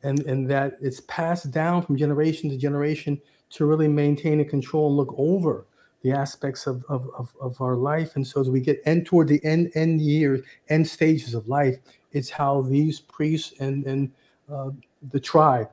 [0.02, 4.88] and and that it's passed down from generation to generation to really maintain and control
[4.88, 5.66] and look over
[6.02, 8.16] the aspects of of, of, of our life.
[8.16, 11.78] And so as we get end toward the end end years, end stages of life,
[12.12, 14.12] it's how these priests and and
[14.52, 14.70] uh,
[15.10, 15.68] the tribe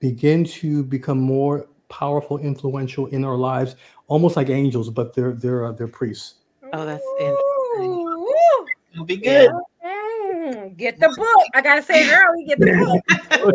[0.00, 5.66] begin to become more powerful, influential in our lives, almost like angels, but they're they're
[5.66, 6.34] uh, they're priests.
[6.72, 7.90] Oh, that's interesting.
[8.06, 9.50] Ooh, It'll be good.
[9.84, 11.46] mm, get the book.
[11.54, 12.44] I gotta say it early.
[12.44, 13.02] Get the
[13.42, 13.54] book.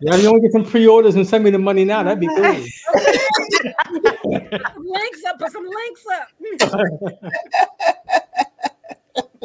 [0.00, 2.02] yeah, you want to get some pre-orders and send me the money now?
[2.02, 2.66] That'd be good.
[4.72, 5.38] Some links up.
[5.38, 6.28] Put some links up.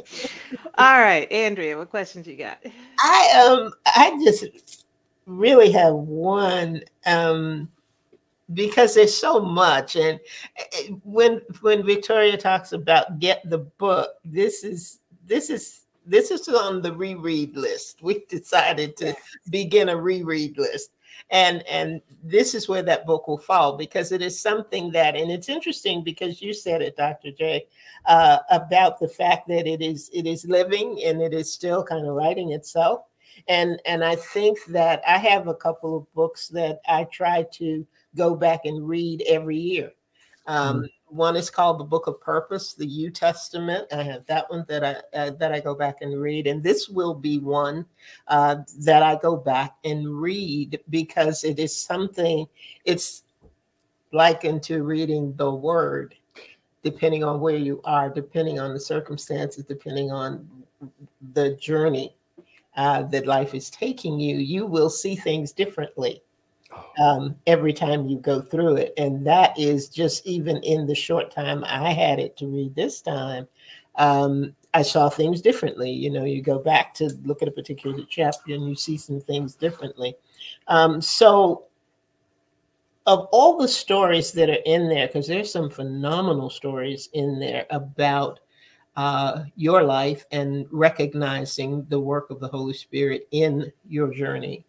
[0.82, 2.58] All right, Andrea, what questions you got?
[2.98, 4.86] I um I just
[5.28, 7.70] really have one um
[8.56, 10.20] because there's so much and
[10.60, 16.48] uh, when when Victoria talks about get the book this is this is this is
[16.48, 18.02] on the reread list.
[18.02, 19.16] We decided to
[19.52, 20.94] begin a reread list
[21.30, 25.32] and and this is where that book will fall because it is something that and
[25.32, 27.32] it's interesting because you said it Dr.
[27.32, 27.66] J
[28.06, 32.08] uh, about the fact that it is it is living and it is still kind
[32.08, 33.06] of writing itself
[33.48, 37.86] and and i think that i have a couple of books that i try to
[38.16, 39.92] go back and read every year
[40.48, 43.86] um, one is called the book of purpose the new testament.
[43.92, 46.48] I have that one that i uh, that i go back and read.
[46.48, 47.86] And this will be one
[48.28, 52.48] uh, that i go back and read because it is something
[52.86, 53.24] it's
[54.14, 56.16] likened to reading the word
[56.84, 60.50] depending on where you are depending on the circumstances depending on
[61.34, 62.16] the journey
[62.76, 66.22] uh, that life is taking you, you will see things differently
[67.00, 68.94] um, every time you go through it.
[68.98, 73.02] And that is just even in the short time I had it to read this
[73.02, 73.48] time,
[73.96, 75.92] um, I saw things differently.
[75.92, 79.20] You know, you go back to look at a particular chapter and you see some
[79.20, 80.16] things differently.
[80.68, 81.66] Um, so,
[83.08, 87.66] of all the stories that are in there, because there's some phenomenal stories in there
[87.72, 88.40] about
[88.96, 94.64] uh, your life and recognizing the work of the Holy Spirit in your journey.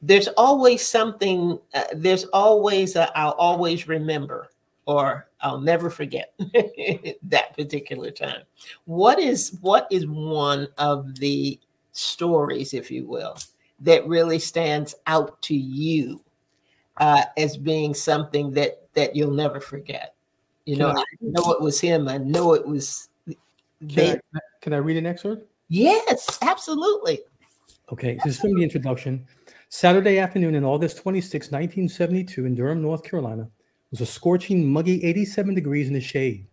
[0.00, 4.48] There's always something, uh, there's always I'll always remember
[4.86, 8.42] or I'll never forget that particular time.
[8.84, 11.58] What is what is one of the
[11.92, 13.36] stories, if you will,
[13.80, 16.22] that really stands out to you
[16.96, 20.14] uh, as being something that that you'll never forget?
[20.64, 22.08] You know, I- I know it was him.
[22.08, 23.08] I know it was
[23.88, 24.20] Can.
[24.34, 25.46] I, can I read an excerpt?
[25.68, 27.20] Yes, absolutely.
[27.92, 29.26] Okay, so this is from the introduction.
[29.70, 33.50] Saturday afternoon in August 26, 1972, in Durham, North Carolina,
[33.90, 36.46] was a scorching, muggy 87 degrees in the shade.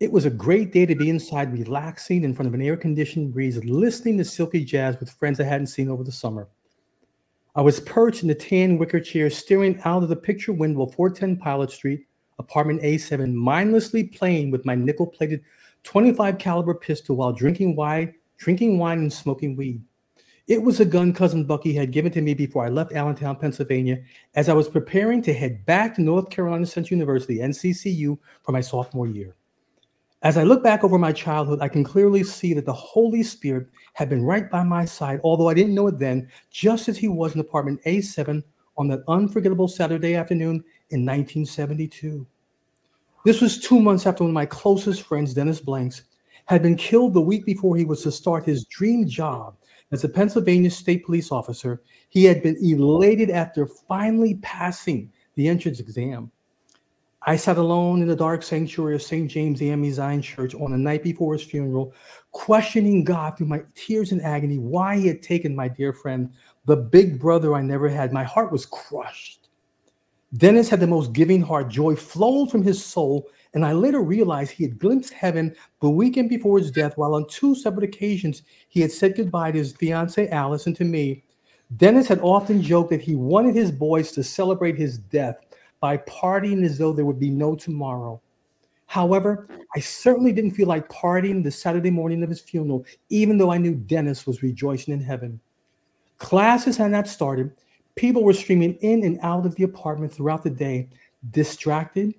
[0.00, 3.32] It was a great day to be inside, relaxing in front of an air conditioned
[3.32, 6.48] breeze, listening to silky jazz with friends I hadn't seen over the summer.
[7.54, 10.94] I was perched in the tan wicker chair, staring out of the picture window of
[10.96, 12.04] 410 Pilot Street,
[12.40, 15.44] apartment A7, mindlessly playing with my nickel plated
[15.84, 19.80] 25 caliber pistol while drinking wine, drinking wine and smoking weed.
[20.46, 24.02] It was a gun cousin Bucky had given to me before I left Allentown, Pennsylvania,
[24.34, 28.60] as I was preparing to head back to North Carolina Central University, NCCU, for my
[28.60, 29.34] sophomore year.
[30.20, 33.68] As I look back over my childhood, I can clearly see that the Holy Spirit
[33.94, 37.08] had been right by my side, although I didn't know it then, just as he
[37.08, 38.42] was in apartment A7
[38.76, 42.26] on that unforgettable Saturday afternoon in 1972.
[43.24, 46.02] This was two months after one of my closest friends, Dennis Blanks,
[46.46, 49.56] had been killed the week before he was to start his dream job
[49.92, 51.82] as a Pennsylvania state police officer.
[52.08, 56.30] He had been elated after finally passing the entrance exam.
[57.26, 59.30] I sat alone in the dark sanctuary of St.
[59.30, 61.94] James AME Zion Church on the night before his funeral,
[62.32, 66.30] questioning God through my tears and agony why he had taken my dear friend,
[66.66, 68.12] the big brother I never had.
[68.12, 69.48] My heart was crushed.
[70.36, 71.68] Dennis had the most giving heart.
[71.68, 76.28] Joy flowed from his soul, and I later realized he had glimpsed heaven the weekend
[76.28, 80.28] before his death, while on two separate occasions he had said goodbye to his fiancee
[80.28, 81.22] Alice and to me.
[81.76, 85.36] Dennis had often joked that he wanted his boys to celebrate his death
[85.80, 88.20] by partying as though there would be no tomorrow.
[88.86, 93.50] However, I certainly didn't feel like partying the Saturday morning of his funeral, even though
[93.50, 95.40] I knew Dennis was rejoicing in heaven.
[96.18, 97.52] Classes had not started.
[97.96, 100.88] People were streaming in and out of the apartment throughout the day.
[101.30, 102.14] Distracted,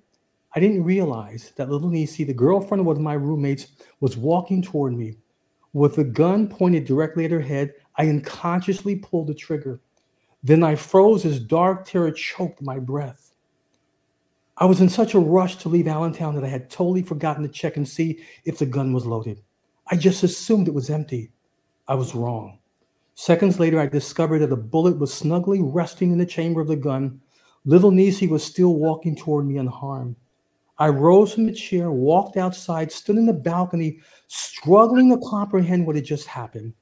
[0.56, 3.66] I didn't realize that little Nisi, the girlfriend of one of my roommates,
[4.00, 5.18] was walking toward me.
[5.74, 9.82] With a gun pointed directly at her head, I unconsciously pulled the trigger.
[10.42, 13.34] Then I froze as dark terror choked my breath.
[14.56, 17.50] I was in such a rush to leave Allentown that I had totally forgotten to
[17.50, 19.42] check and see if the gun was loaded.
[19.88, 21.32] I just assumed it was empty.
[21.86, 22.60] I was wrong.
[23.14, 26.76] Seconds later, I discovered that a bullet was snugly resting in the chamber of the
[26.76, 27.20] gun.
[27.66, 30.16] Little Nisi was still walking toward me unharmed.
[30.78, 35.96] I rose from the chair, walked outside, stood in the balcony, struggling to comprehend what
[35.96, 36.74] had just happened.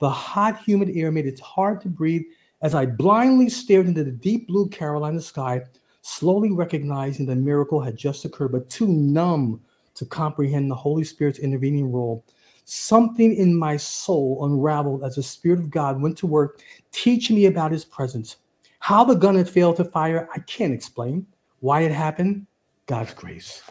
[0.00, 2.24] The hot, humid air made it hard to breathe
[2.62, 5.62] as I blindly stared into the deep blue Carolina sky,
[6.02, 9.60] slowly recognizing the miracle had just occurred, but too numb
[9.94, 12.24] to comprehend the Holy Spirit's intervening role.
[12.64, 17.46] Something in my soul unraveled as the Spirit of God went to work, teaching me
[17.46, 18.36] about His presence.
[18.80, 21.26] How the gun had failed to fire, I can't explain.
[21.60, 22.46] Why it happened,
[22.86, 23.62] God's grace.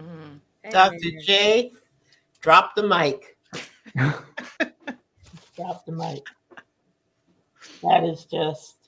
[0.00, 0.40] Mm.
[0.70, 1.10] Dr.
[1.22, 1.72] J,
[2.40, 3.36] drop the mic.
[5.56, 6.24] drop the mic.
[7.82, 8.84] That is just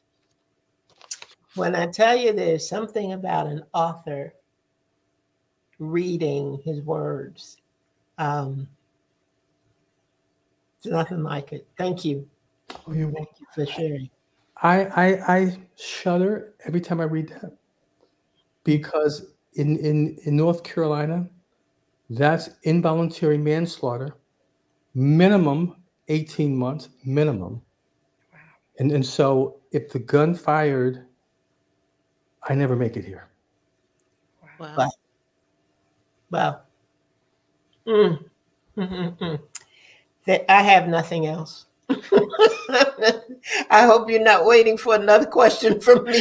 [1.55, 4.35] when I tell you there's something about an author
[5.79, 7.57] reading his words,
[8.19, 8.69] um,
[10.77, 11.67] it's nothing like it.
[11.77, 12.29] Thank you.
[12.71, 14.11] Oh, Thank you for sharing.
[14.63, 17.53] I, I I shudder every time I read that
[18.65, 21.29] because in in in North Carolina,
[22.11, 24.15] that's involuntary manslaughter,
[24.95, 25.77] minimum
[26.09, 27.63] 18 months, minimum.
[28.33, 28.39] Wow.
[28.79, 31.07] And and so if the gun fired
[32.49, 33.29] I never make it here.
[34.59, 34.77] Wow.
[34.77, 34.91] Wow.
[36.31, 36.61] wow.
[37.87, 38.25] Mm.
[40.27, 41.67] That I have nothing else.
[43.71, 46.21] I hope you're not waiting for another question from me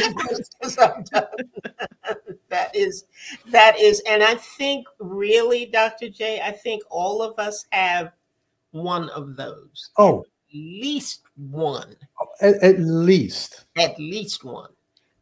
[2.56, 3.04] that is
[3.50, 6.08] that is and I think really Dr.
[6.08, 8.12] J I think all of us have
[8.70, 9.90] one of those.
[9.98, 11.96] Oh, at least one.
[12.40, 13.64] At, at least.
[13.76, 14.70] At least one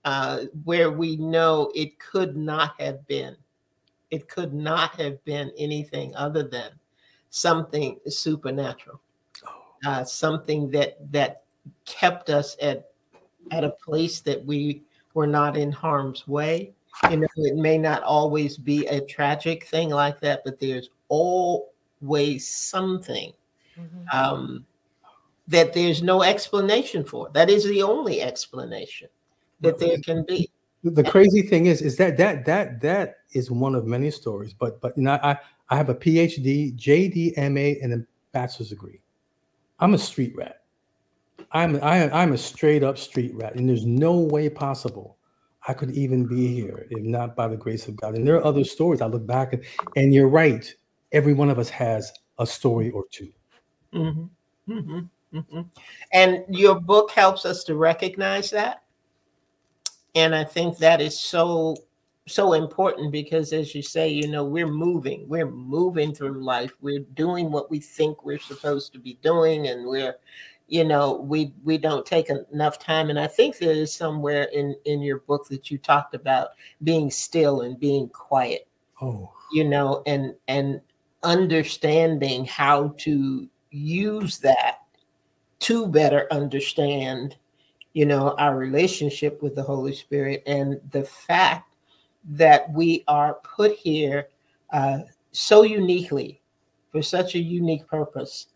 [0.05, 3.37] uh, where we know it could not have been.
[4.11, 6.70] It could not have been anything other than
[7.31, 9.01] something supernatural,
[9.47, 9.90] oh.
[9.90, 11.42] uh, something that that
[11.85, 12.90] kept us at
[13.51, 14.83] at a place that we
[15.14, 16.73] were not in harm's way.
[17.11, 22.48] You know, it may not always be a tragic thing like that, but there's always
[22.48, 23.33] something
[23.78, 24.16] mm-hmm.
[24.16, 24.64] um,
[25.48, 27.28] that there's no explanation for.
[27.35, 29.09] That is the only explanation
[29.61, 30.50] that there can be.
[30.85, 34.52] The crazy thing is, is that that that that is one of many stories.
[34.52, 35.38] But but you know, I
[35.70, 39.00] I have a PhD, JD, MA, and a bachelor's degree.
[39.80, 40.62] I'm a street rat.
[41.52, 45.16] I'm I, I'm a straight up street rat, and there's no way possible
[45.66, 48.14] I could even be here if not by the grace of God.
[48.14, 49.61] And there are other stories I look back at,
[49.96, 50.72] and you're right.
[51.12, 53.33] Every one of us has a story or 2
[53.94, 54.72] mm-hmm.
[54.72, 55.38] Mm-hmm.
[55.38, 55.61] Mm-hmm.
[56.12, 58.85] And your book helps us to recognize that
[60.14, 61.77] and i think that is so
[62.27, 67.05] so important because as you say you know we're moving we're moving through life we're
[67.14, 70.16] doing what we think we're supposed to be doing and we're
[70.66, 74.74] you know we we don't take enough time and i think there is somewhere in
[74.87, 76.49] in your book that you talked about
[76.82, 78.66] being still and being quiet.
[79.03, 79.30] Oh.
[79.53, 80.80] You know and and
[81.22, 84.78] understanding how to use that
[85.61, 87.36] to better understand
[87.95, 91.76] you know, our relationship with the Holy Spirit and the fact
[92.24, 94.28] that we are put here
[94.72, 94.99] uh,
[95.30, 96.43] so uniquely
[96.91, 98.49] for such a unique purpose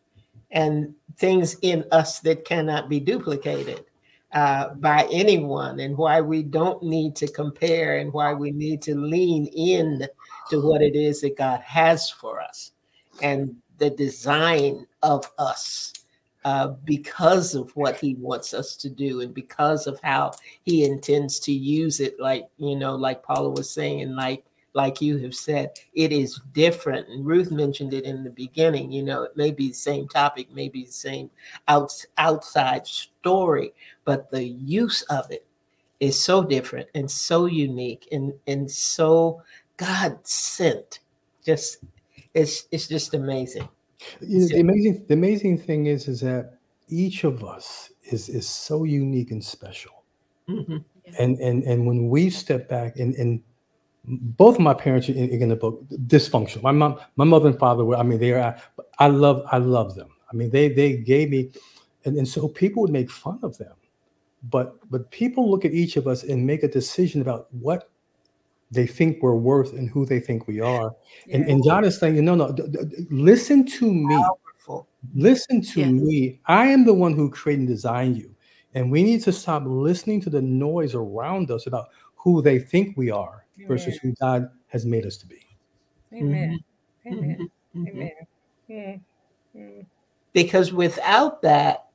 [0.50, 3.84] and things in us that cannot be duplicated
[4.32, 8.94] uh, by anyone and why we don't need to compare and why we need to
[8.94, 10.06] lean in
[10.50, 12.72] to what it is that God has for us
[13.22, 15.92] and the design of us
[16.44, 20.32] uh, because of what he wants us to do and because of how
[20.64, 24.44] he intends to use it like you know like paula was saying like
[24.78, 25.66] like you have said
[26.04, 29.68] it is different and ruth mentioned it in the beginning you know it may be
[29.68, 31.28] the same topic maybe the same
[31.66, 33.72] out, outside story
[34.04, 35.44] but the use of it
[36.00, 39.42] is so different and so unique and and so
[39.76, 41.00] god sent
[41.44, 41.84] just
[42.34, 43.68] it's it's just amazing
[44.20, 46.58] You know, the amazing the amazing thing is is that
[46.88, 50.04] each of us is is so unique and special.
[50.48, 50.84] Mhm.
[51.18, 53.42] And and and when we step back and and
[54.08, 56.62] both of my parents are in, in the book dysfunctional.
[56.62, 57.96] My mom, my mother and father were.
[57.96, 58.56] I mean, they are.
[58.98, 59.44] I love.
[59.50, 60.08] I love them.
[60.32, 61.50] I mean, they they gave me,
[62.04, 63.74] and, and so people would make fun of them,
[64.50, 67.90] but but people look at each of us and make a decision about what
[68.70, 70.92] they think we're worth and who they think we are.
[71.32, 71.52] And, Yeah.
[71.52, 74.16] and God is saying, no, no, d- d- listen to me.
[74.16, 74.88] Powerful.
[75.14, 76.40] Listen to me.
[76.46, 78.34] I am the one who created and designed you.
[78.74, 82.96] And we need to stop listening to the noise around us about who they think
[82.96, 85.46] we are versus who God has made us to be.
[86.14, 86.58] Amen.
[87.06, 87.50] Amen.
[87.74, 87.88] Mhm.
[87.88, 88.10] Amen.
[88.70, 89.00] Mm.
[89.56, 89.86] Mm.
[90.32, 91.86] because without that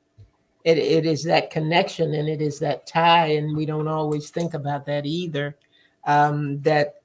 [0.64, 4.54] it, it is that connection and it is that tie and we don't always think
[4.54, 5.56] about that either
[6.04, 6.96] um, that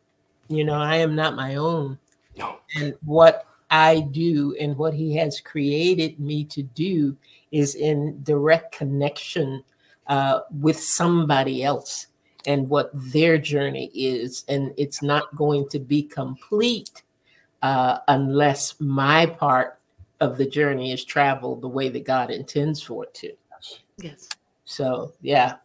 [0.48, 2.00] you know i am not my own
[2.36, 2.58] No.
[2.76, 7.16] and what i do and what he has created me to do
[7.52, 9.64] is in direct connection
[10.08, 12.08] uh, with somebody else
[12.46, 17.04] and what their journey is and it's not going to be complete
[17.62, 19.80] uh, unless my part
[20.22, 23.34] of the journey is traveled the way that God intends for it to.
[23.98, 24.30] Yes.
[24.66, 25.56] So, yeah,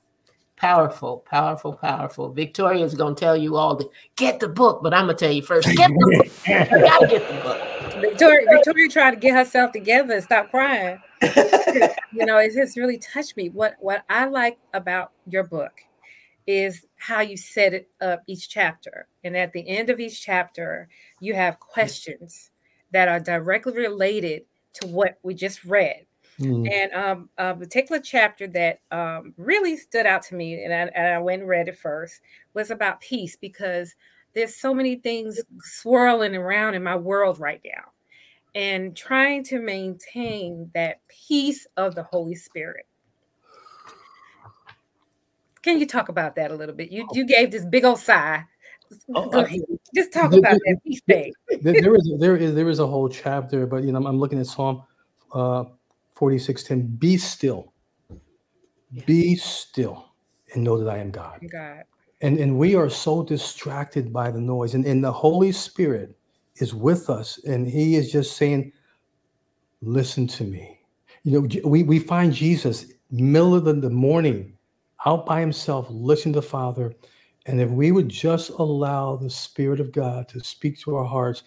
[0.57, 2.33] powerful, powerful, powerful.
[2.33, 5.25] Victoria is going to tell you all to get the book, but I'm going to
[5.25, 6.71] tell you first get the book.
[6.71, 8.01] You got to get the book.
[8.01, 11.01] Victoria, Victoria tried to get herself together and stop crying.
[11.23, 13.51] you know, it just really touched me.
[13.51, 15.73] What what I like about your book
[16.47, 19.07] is how you set it up each chapter.
[19.23, 20.89] And at the end of each chapter,
[21.21, 22.51] you have questions
[22.93, 24.43] that are directly related
[24.75, 26.07] to what we just read.
[26.41, 26.71] Mm.
[26.71, 31.15] And um, a particular chapter that um, really stood out to me, and I, and
[31.15, 32.21] I went and read it first,
[32.55, 33.95] was about peace because
[34.35, 37.85] there's so many things swirling around in my world right now.
[38.57, 42.87] And trying to maintain that peace of the Holy Spirit.
[45.65, 46.93] Can you talk about that a little bit?
[46.93, 48.45] You you gave this big old sigh.
[49.15, 49.61] Oh, I-
[49.95, 51.35] Just talk the- about the- that peace thing.
[51.63, 54.21] there, there is there is there is a whole chapter, but you know, I'm, I'm
[54.21, 54.83] looking at Psalm
[55.33, 55.65] uh
[56.19, 56.99] 46:10.
[56.99, 57.75] Be still,
[59.07, 60.07] be still,
[60.55, 61.43] and know that I am God.
[61.51, 61.85] God.
[62.23, 66.17] And and we are so distracted by the noise, and, and the Holy Spirit
[66.57, 68.73] is with us, and He is just saying,
[69.83, 70.81] "Listen to me."
[71.25, 74.54] You know, we we find Jesus middle of the morning,
[75.07, 76.95] out by himself, listening to the Father,
[77.47, 81.43] and if we would just allow the Spirit of God to speak to our hearts,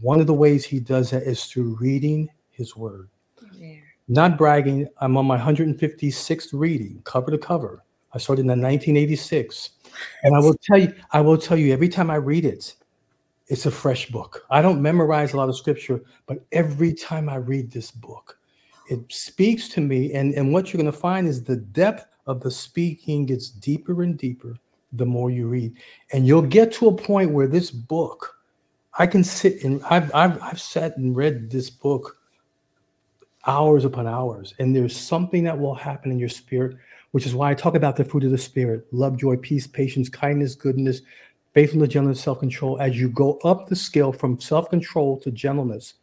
[0.00, 3.08] one of the ways He does that is through reading His Word.
[3.52, 3.76] Yeah.
[4.08, 7.84] Not bragging, I'm on my 156th reading, cover to cover.
[8.12, 9.70] I started in 1986.
[10.22, 12.74] And I will tell you, I will tell you, every time I read it,
[13.48, 14.44] it's a fresh book.
[14.50, 18.38] I don't memorize a lot of scripture, but every time I read this book,
[18.88, 20.12] it speaks to me.
[20.12, 24.02] And, and what you're going to find is the depth of the speaking gets deeper
[24.02, 24.56] and deeper
[24.92, 25.74] the more you read.
[26.12, 28.36] And you'll get to a point where this book,
[28.98, 32.18] I can sit and I've, I've, I've sat and read this book
[33.46, 34.54] hours upon hours.
[34.58, 36.76] And there's something that will happen in your spirit,
[37.12, 40.08] which is why I talk about the fruit of the spirit love, joy, peace, patience,
[40.08, 41.02] kindness, goodness,
[41.54, 42.80] faithfulness, gentleness, self control.
[42.80, 45.94] As you go up the scale from self control to gentleness,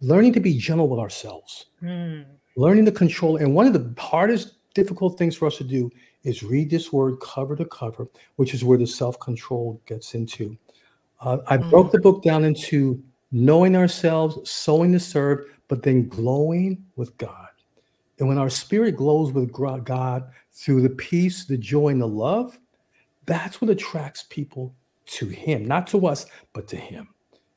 [0.00, 2.22] learning to be gentle with ourselves, Hmm.
[2.56, 3.36] learning to control.
[3.36, 5.90] And one of the hardest, difficult things for us to do
[6.22, 8.06] is read this word cover to cover,
[8.36, 10.56] which is where the self control gets into.
[11.20, 13.02] Uh, I broke the book down into
[13.32, 17.48] knowing ourselves, sowing to serve, but then glowing with God.
[18.20, 22.56] And when our spirit glows with God through the peace, the joy, and the love,
[23.26, 24.76] that's what attracts people
[25.06, 27.08] to Him, not to us, but to Him.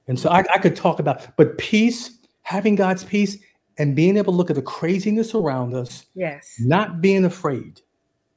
[0.07, 3.37] And so I, I could talk about, but peace, having God's peace,
[3.81, 6.55] and being able to look at the craziness around us, Yes.
[6.59, 7.81] not being afraid.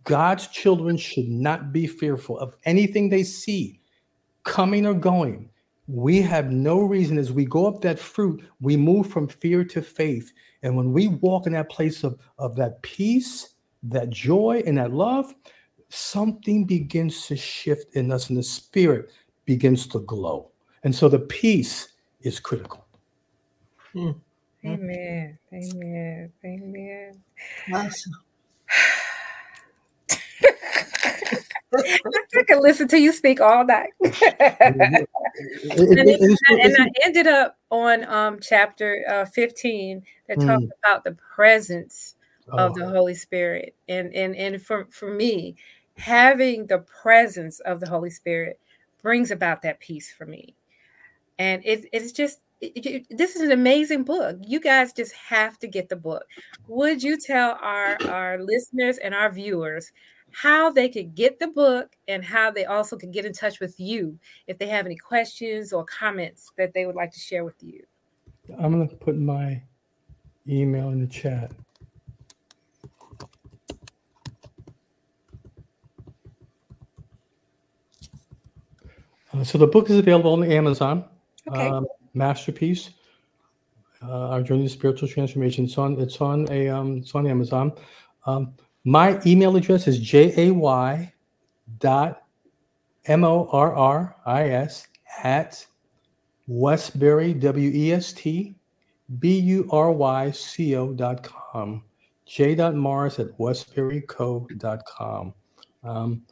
[0.04, 3.82] God's children should not be fearful of anything they see
[4.44, 5.50] coming or going.
[5.86, 9.82] We have no reason as we go up that fruit, we move from fear to
[9.82, 10.32] faith.
[10.62, 14.94] And when we walk in that place of, of that peace, that joy, and that
[14.94, 15.34] love,
[15.90, 19.10] something begins to shift in us, and the spirit
[19.44, 20.52] begins to glow.
[20.84, 21.88] And so the peace
[22.22, 22.86] is critical.
[23.92, 24.12] Hmm.
[24.64, 25.38] Amen.
[25.52, 26.32] Amen.
[26.44, 27.22] Amen.
[27.72, 28.12] Awesome.
[31.74, 33.90] I could listen to you speak all night.
[35.76, 40.68] And, is- and I ended up on um, chapter uh, 15 that talks Mm.
[40.84, 42.14] about the presence
[42.52, 43.74] of oh, the Holy Spirit.
[43.88, 45.56] And and and for, for me,
[45.96, 48.60] having the presence of the Holy Spirit
[49.02, 50.54] brings about that peace for me.
[51.38, 54.36] And it, it's just this is an amazing book.
[54.46, 56.24] You guys just have to get the book.
[56.68, 59.92] Would you tell our our listeners and our viewers
[60.30, 63.78] how they could get the book and how they also could get in touch with
[63.78, 67.62] you if they have any questions or comments that they would like to share with
[67.62, 67.84] you?
[68.58, 69.62] I'm going to put my
[70.48, 71.52] email in the chat.
[79.32, 81.04] Uh, so the book is available on Amazon.
[81.48, 81.68] Okay.
[81.68, 82.90] Um, Masterpiece.
[84.02, 85.64] Uh, our journey to spiritual transformation.
[85.64, 86.00] It's on.
[86.00, 86.68] It's on a.
[86.68, 87.72] Um, it's on Amazon.
[88.26, 88.54] Um,
[88.84, 90.52] my email address is jay
[91.78, 92.22] dot
[93.06, 94.86] m o r r i s
[95.22, 95.66] at
[96.46, 98.54] Westbury W E S T
[99.18, 101.82] B U R Y C O dot com.
[102.26, 102.54] J.
[102.72, 105.34] Morris at westburyco.com.
[105.82, 106.22] Um,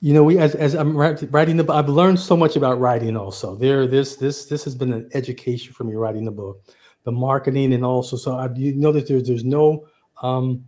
[0.00, 3.16] you know, we as, as I'm writing the book, I've learned so much about writing.
[3.16, 6.62] Also, there, this this this has been an education for me writing the book,
[7.04, 9.86] the marketing, and also so I you know that there's there's no
[10.22, 10.64] um,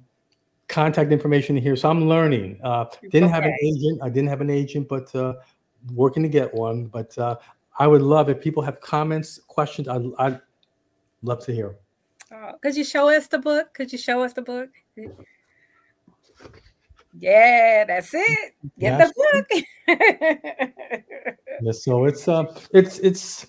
[0.67, 2.59] contact information here, so I'm learning.
[2.65, 4.01] Uh, didn't have an agent.
[4.03, 5.35] I didn't have an agent, but uh,
[5.93, 6.87] working to get one.
[6.87, 7.37] But uh,
[7.79, 9.87] I would love if people have comments, questions.
[9.87, 10.41] I'd, I'd
[11.23, 11.77] love to hear.
[12.33, 13.75] Oh, could you show us the book?
[13.75, 14.71] Could you show us the book?
[17.19, 18.55] Yeah, that's it.
[18.79, 19.47] Get the book.
[21.63, 23.47] Yeah, so it's uh, it's it's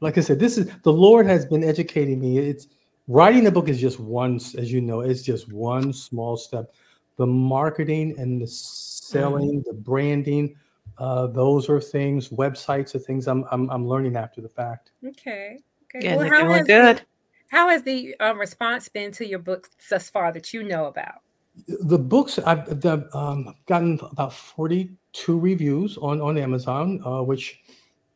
[0.00, 2.38] like I said, this is the Lord has been educating me.
[2.38, 2.68] It's
[3.06, 6.72] writing the book is just one, as you know, it's just one small step.
[7.16, 10.56] The marketing and the selling, the branding,
[10.96, 12.30] uh, those are things.
[12.30, 14.92] Websites are things I'm I'm, I'm learning after the fact.
[15.06, 15.58] okay.
[15.94, 16.00] Okay.
[16.00, 16.96] Getting Well, it how going has good.
[16.98, 17.02] The,
[17.48, 21.20] how has the um, response been to your books thus far that you know about?
[21.66, 22.84] The books I've
[23.14, 27.60] um, gotten about 42 reviews on on Amazon, uh, which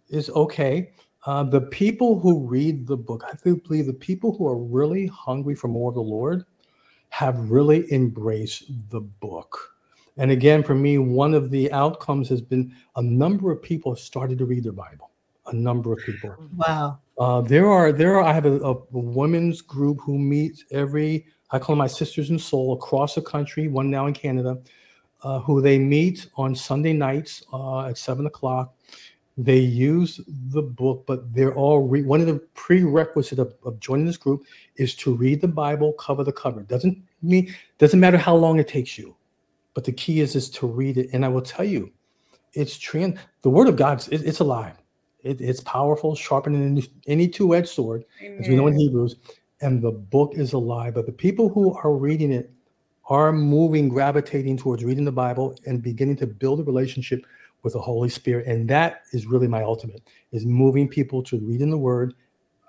[0.09, 0.90] is okay.
[1.26, 5.07] Uh, the people who read the book, I do believe the people who are really
[5.07, 6.45] hungry for more of the Lord
[7.09, 9.74] have really embraced the book.
[10.16, 13.99] And again, for me, one of the outcomes has been a number of people have
[13.99, 15.11] started to read their Bible.
[15.47, 16.34] A number of people.
[16.57, 16.99] Wow.
[17.18, 21.59] Uh, there are there are I have a, a women's group who meets every I
[21.61, 23.68] call them my sisters in soul across the country.
[23.68, 24.59] One now in Canada,
[25.22, 28.74] uh, who they meet on Sunday nights uh, at seven o'clock.
[29.36, 30.20] They use
[30.57, 34.44] the book, but they're all re- one of the prerequisites of, of joining this group
[34.76, 36.62] is to read the Bible cover to cover.
[36.62, 39.14] Doesn't mean doesn't matter how long it takes you,
[39.74, 41.11] but the key is is to read it.
[41.12, 41.92] And I will tell you,
[42.52, 43.18] it's trans.
[43.42, 44.76] The Word of God, it, it's alive.
[45.22, 48.05] It, it's powerful, sharpening any- any two-edged sword,
[48.40, 49.16] as we know in Hebrews.
[49.64, 50.94] And the book is alive.
[50.94, 52.52] But the people who are reading it
[53.08, 57.24] are moving, gravitating towards reading the Bible and beginning to build a relationship
[57.62, 58.46] with the Holy Spirit.
[58.46, 60.02] And that is really my ultimate:
[60.32, 62.14] is moving people to reading the Word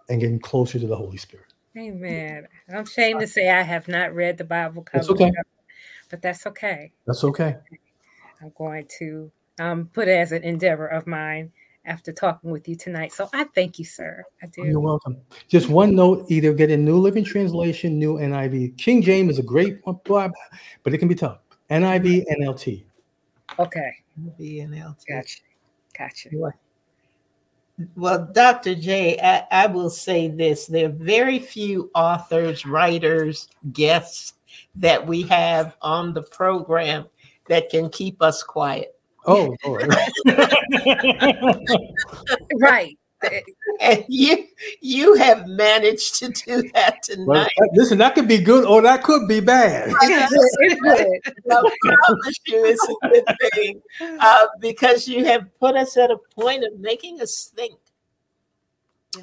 [0.10, 1.54] and getting closer to the Holy Spirit.
[1.78, 2.48] Amen.
[2.70, 5.30] I'm ashamed to say I have not read the Bible cover, That's okay.
[5.30, 5.48] to cover,
[6.10, 6.92] but that's okay.
[7.06, 7.58] That's okay.
[8.42, 11.52] I'm going to um, put it as an endeavor of mine
[11.86, 13.14] after talking with you tonight.
[13.14, 14.24] So I thank you, sir.
[14.42, 14.64] I do.
[14.64, 15.18] You're welcome.
[15.48, 18.78] Just one note: either get a New Living Translation, New NIV.
[18.78, 21.40] King James is a great one, but it can be tough.
[21.70, 22.84] NIV, NLT.
[23.60, 23.92] Okay.
[24.40, 25.06] BNLT.
[25.08, 25.42] Gotcha.
[25.98, 26.30] Gotcha.
[27.96, 28.76] Well, Dr.
[28.76, 34.34] J, I, I will say this there are very few authors, writers, guests
[34.76, 37.08] that we have on the program
[37.50, 38.95] that can keep us quiet.
[39.26, 39.90] Oh, Lord.
[42.60, 42.98] Right.
[43.82, 44.46] And you
[44.82, 47.50] you have managed to do that Well, tonight.
[47.58, 49.90] that- listen, that could be good or that could be bad.
[50.02, 50.10] I
[51.50, 53.82] promise you it's a good thing
[54.20, 57.80] uh, because you have put us at a point of making us think.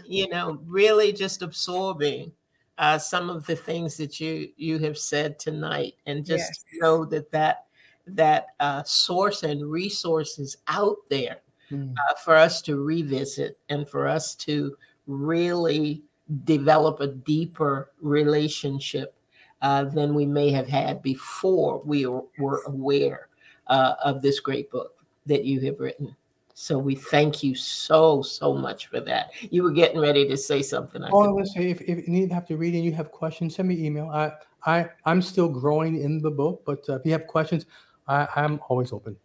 [0.06, 2.32] You know, really just absorbing
[2.78, 6.64] uh, some of the things that you you have said tonight, and just Yes.
[6.80, 7.66] know that that
[8.06, 11.42] that uh, source and resources out there
[11.72, 11.94] Mm.
[11.94, 14.76] uh, for us to revisit and for us to
[15.06, 16.02] really
[16.44, 19.14] develop a deeper relationship
[19.62, 23.28] uh, than we may have had before we were, aware
[23.68, 26.14] uh, of this great book that you have written.
[26.54, 29.30] So we thank you so, so much for that.
[29.50, 31.02] You were getting ready to say something.
[31.02, 32.92] I Oh, I was say if, if you need to have to read and you
[32.92, 34.08] have questions, send me email.
[34.08, 34.32] I
[34.66, 37.66] I I'm still growing in the book, but uh, if you have questions,
[38.12, 39.16] I, I'm always open.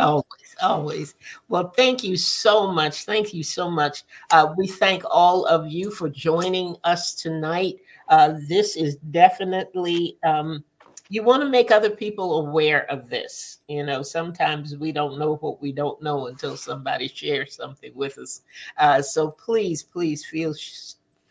[0.00, 1.14] Always, always.
[1.48, 3.04] Well, thank you so much.
[3.04, 4.04] Thank you so much.
[4.30, 7.76] Uh, we thank all of you for joining us tonight.
[8.08, 10.62] Uh, this is definitely, um,
[11.08, 13.58] you want to make other people aware of this.
[13.68, 18.18] You know, sometimes we don't know what we don't know until somebody shares something with
[18.18, 18.42] us.
[18.76, 20.54] Uh, so please, please feel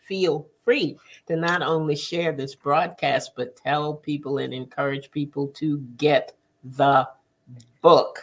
[0.06, 5.78] feel free to not only share this broadcast, but tell people and encourage people to
[5.96, 6.32] get
[6.72, 7.08] the
[7.82, 8.18] book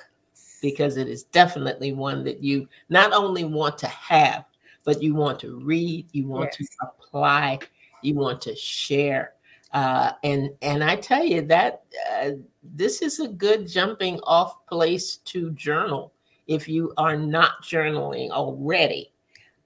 [0.61, 4.45] because it is definitely one that you not only want to have,
[4.85, 6.69] but you want to read, you want Yes.
[6.69, 7.59] to apply,
[8.01, 9.33] you want to share.
[9.73, 12.31] Uh, and and I tell you that uh,
[12.63, 16.13] this is a good jumping off place to journal.
[16.47, 19.11] If you are not journaling already,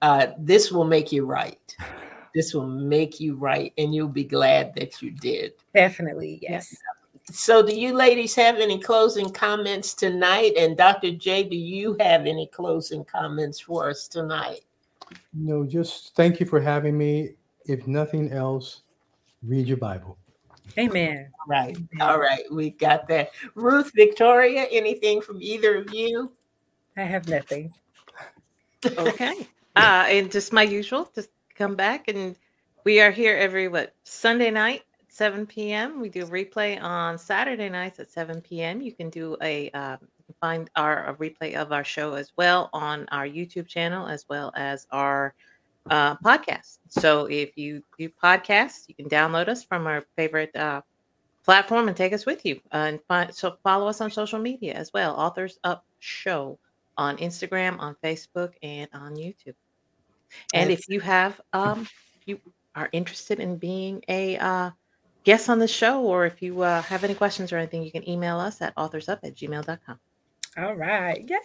[0.00, 1.76] uh, this will make you write.
[2.34, 5.52] This will make you write, and you'll be glad that you did.
[5.74, 6.76] Definitely, yes.
[7.30, 10.54] So, do you ladies have any closing comments tonight?
[10.56, 11.12] And Dr.
[11.12, 14.60] J, do you have any closing comments for us tonight?
[15.34, 17.34] No, just thank you for having me.
[17.66, 18.82] If nothing else,
[19.42, 20.16] read your Bible.
[20.78, 21.30] Amen.
[21.46, 21.76] Right.
[22.00, 22.44] All right.
[22.50, 23.30] We got that.
[23.54, 26.32] Ruth, Victoria, anything from either of you?
[26.96, 27.72] I have nothing.
[28.86, 29.48] okay.
[29.76, 32.34] Uh, and just my usual, just come back and
[32.84, 34.82] we are here every what Sunday night,
[35.18, 36.00] 7 p.m.
[36.00, 38.80] We do replay on Saturday nights at 7 p.m.
[38.80, 39.98] You can do a can
[40.40, 44.52] find our a replay of our show as well on our YouTube channel as well
[44.54, 45.34] as our
[45.90, 46.78] uh, podcast.
[46.88, 50.82] So if you do podcasts, you can download us from our favorite uh,
[51.44, 52.60] platform and take us with you.
[52.72, 55.16] Uh, and find, so follow us on social media as well.
[55.16, 56.58] Authors Up Show
[56.96, 59.54] on Instagram, on Facebook, and on YouTube.
[60.52, 61.88] And if you have, um,
[62.26, 62.38] you
[62.74, 64.36] are interested in being a
[65.28, 67.92] uh, guest on the show, or if you uh, have any questions or anything, you
[67.92, 69.98] can email us at authorsup at gmail.com.
[70.56, 71.24] All right.
[71.28, 71.36] Yeah.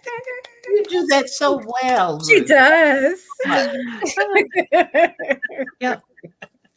[0.67, 2.23] You do that so well.
[2.23, 2.47] She Ruth.
[2.47, 3.19] does.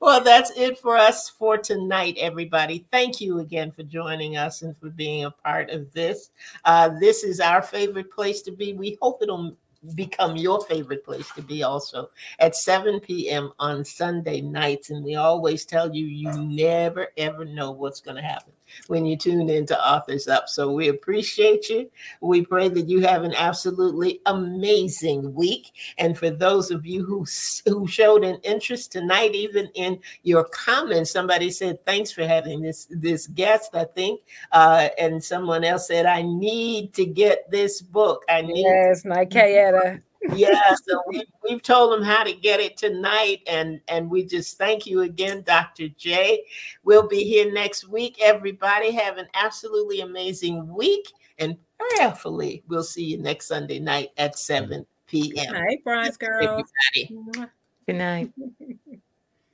[0.00, 2.86] Well, that's it for us for tonight, everybody.
[2.90, 6.30] Thank you again for joining us and for being a part of this.
[6.64, 8.72] Uh, this is our favorite place to be.
[8.72, 9.54] We hope it'll
[9.94, 13.52] become your favorite place to be also at 7 p.m.
[13.58, 14.90] on Sunday nights.
[14.90, 18.52] And we always tell you, you never ever know what's going to happen
[18.86, 20.48] when you tune into Authors Up.
[20.48, 21.90] So we appreciate you.
[22.20, 25.72] We pray that you have an absolutely amazing week.
[25.98, 27.26] And for those of you who
[27.66, 32.86] who showed an interest tonight, even in your comments, somebody said, "Thanks for having this
[32.90, 34.20] this guest." I think,
[34.52, 38.24] uh, and someone else said, "I need to get this book.
[38.28, 40.02] I need." yes, my Kayetta.
[40.34, 44.58] yeah, so we, we've told them how to get it tonight, and and we just
[44.58, 45.88] thank you again, Dr.
[45.88, 46.44] J.
[46.84, 48.18] We'll be here next week.
[48.22, 54.38] Everybody have an absolutely amazing week, and prayerfully, we'll see you next Sunday night at
[54.38, 55.54] 7 p.m.
[55.54, 56.64] Hi, Bronze Girl.
[56.94, 57.50] Everybody.
[57.86, 58.32] Good night.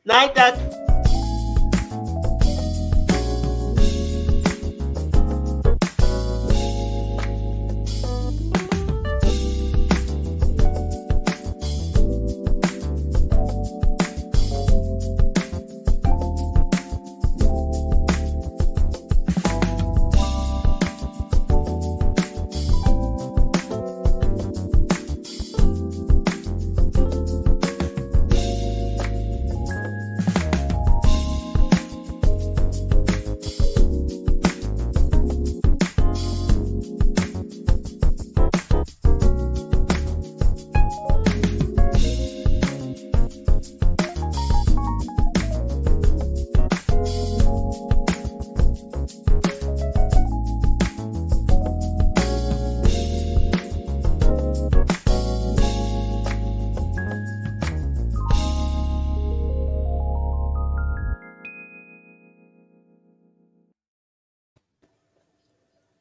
[0.04, 1.24] Night, Dr.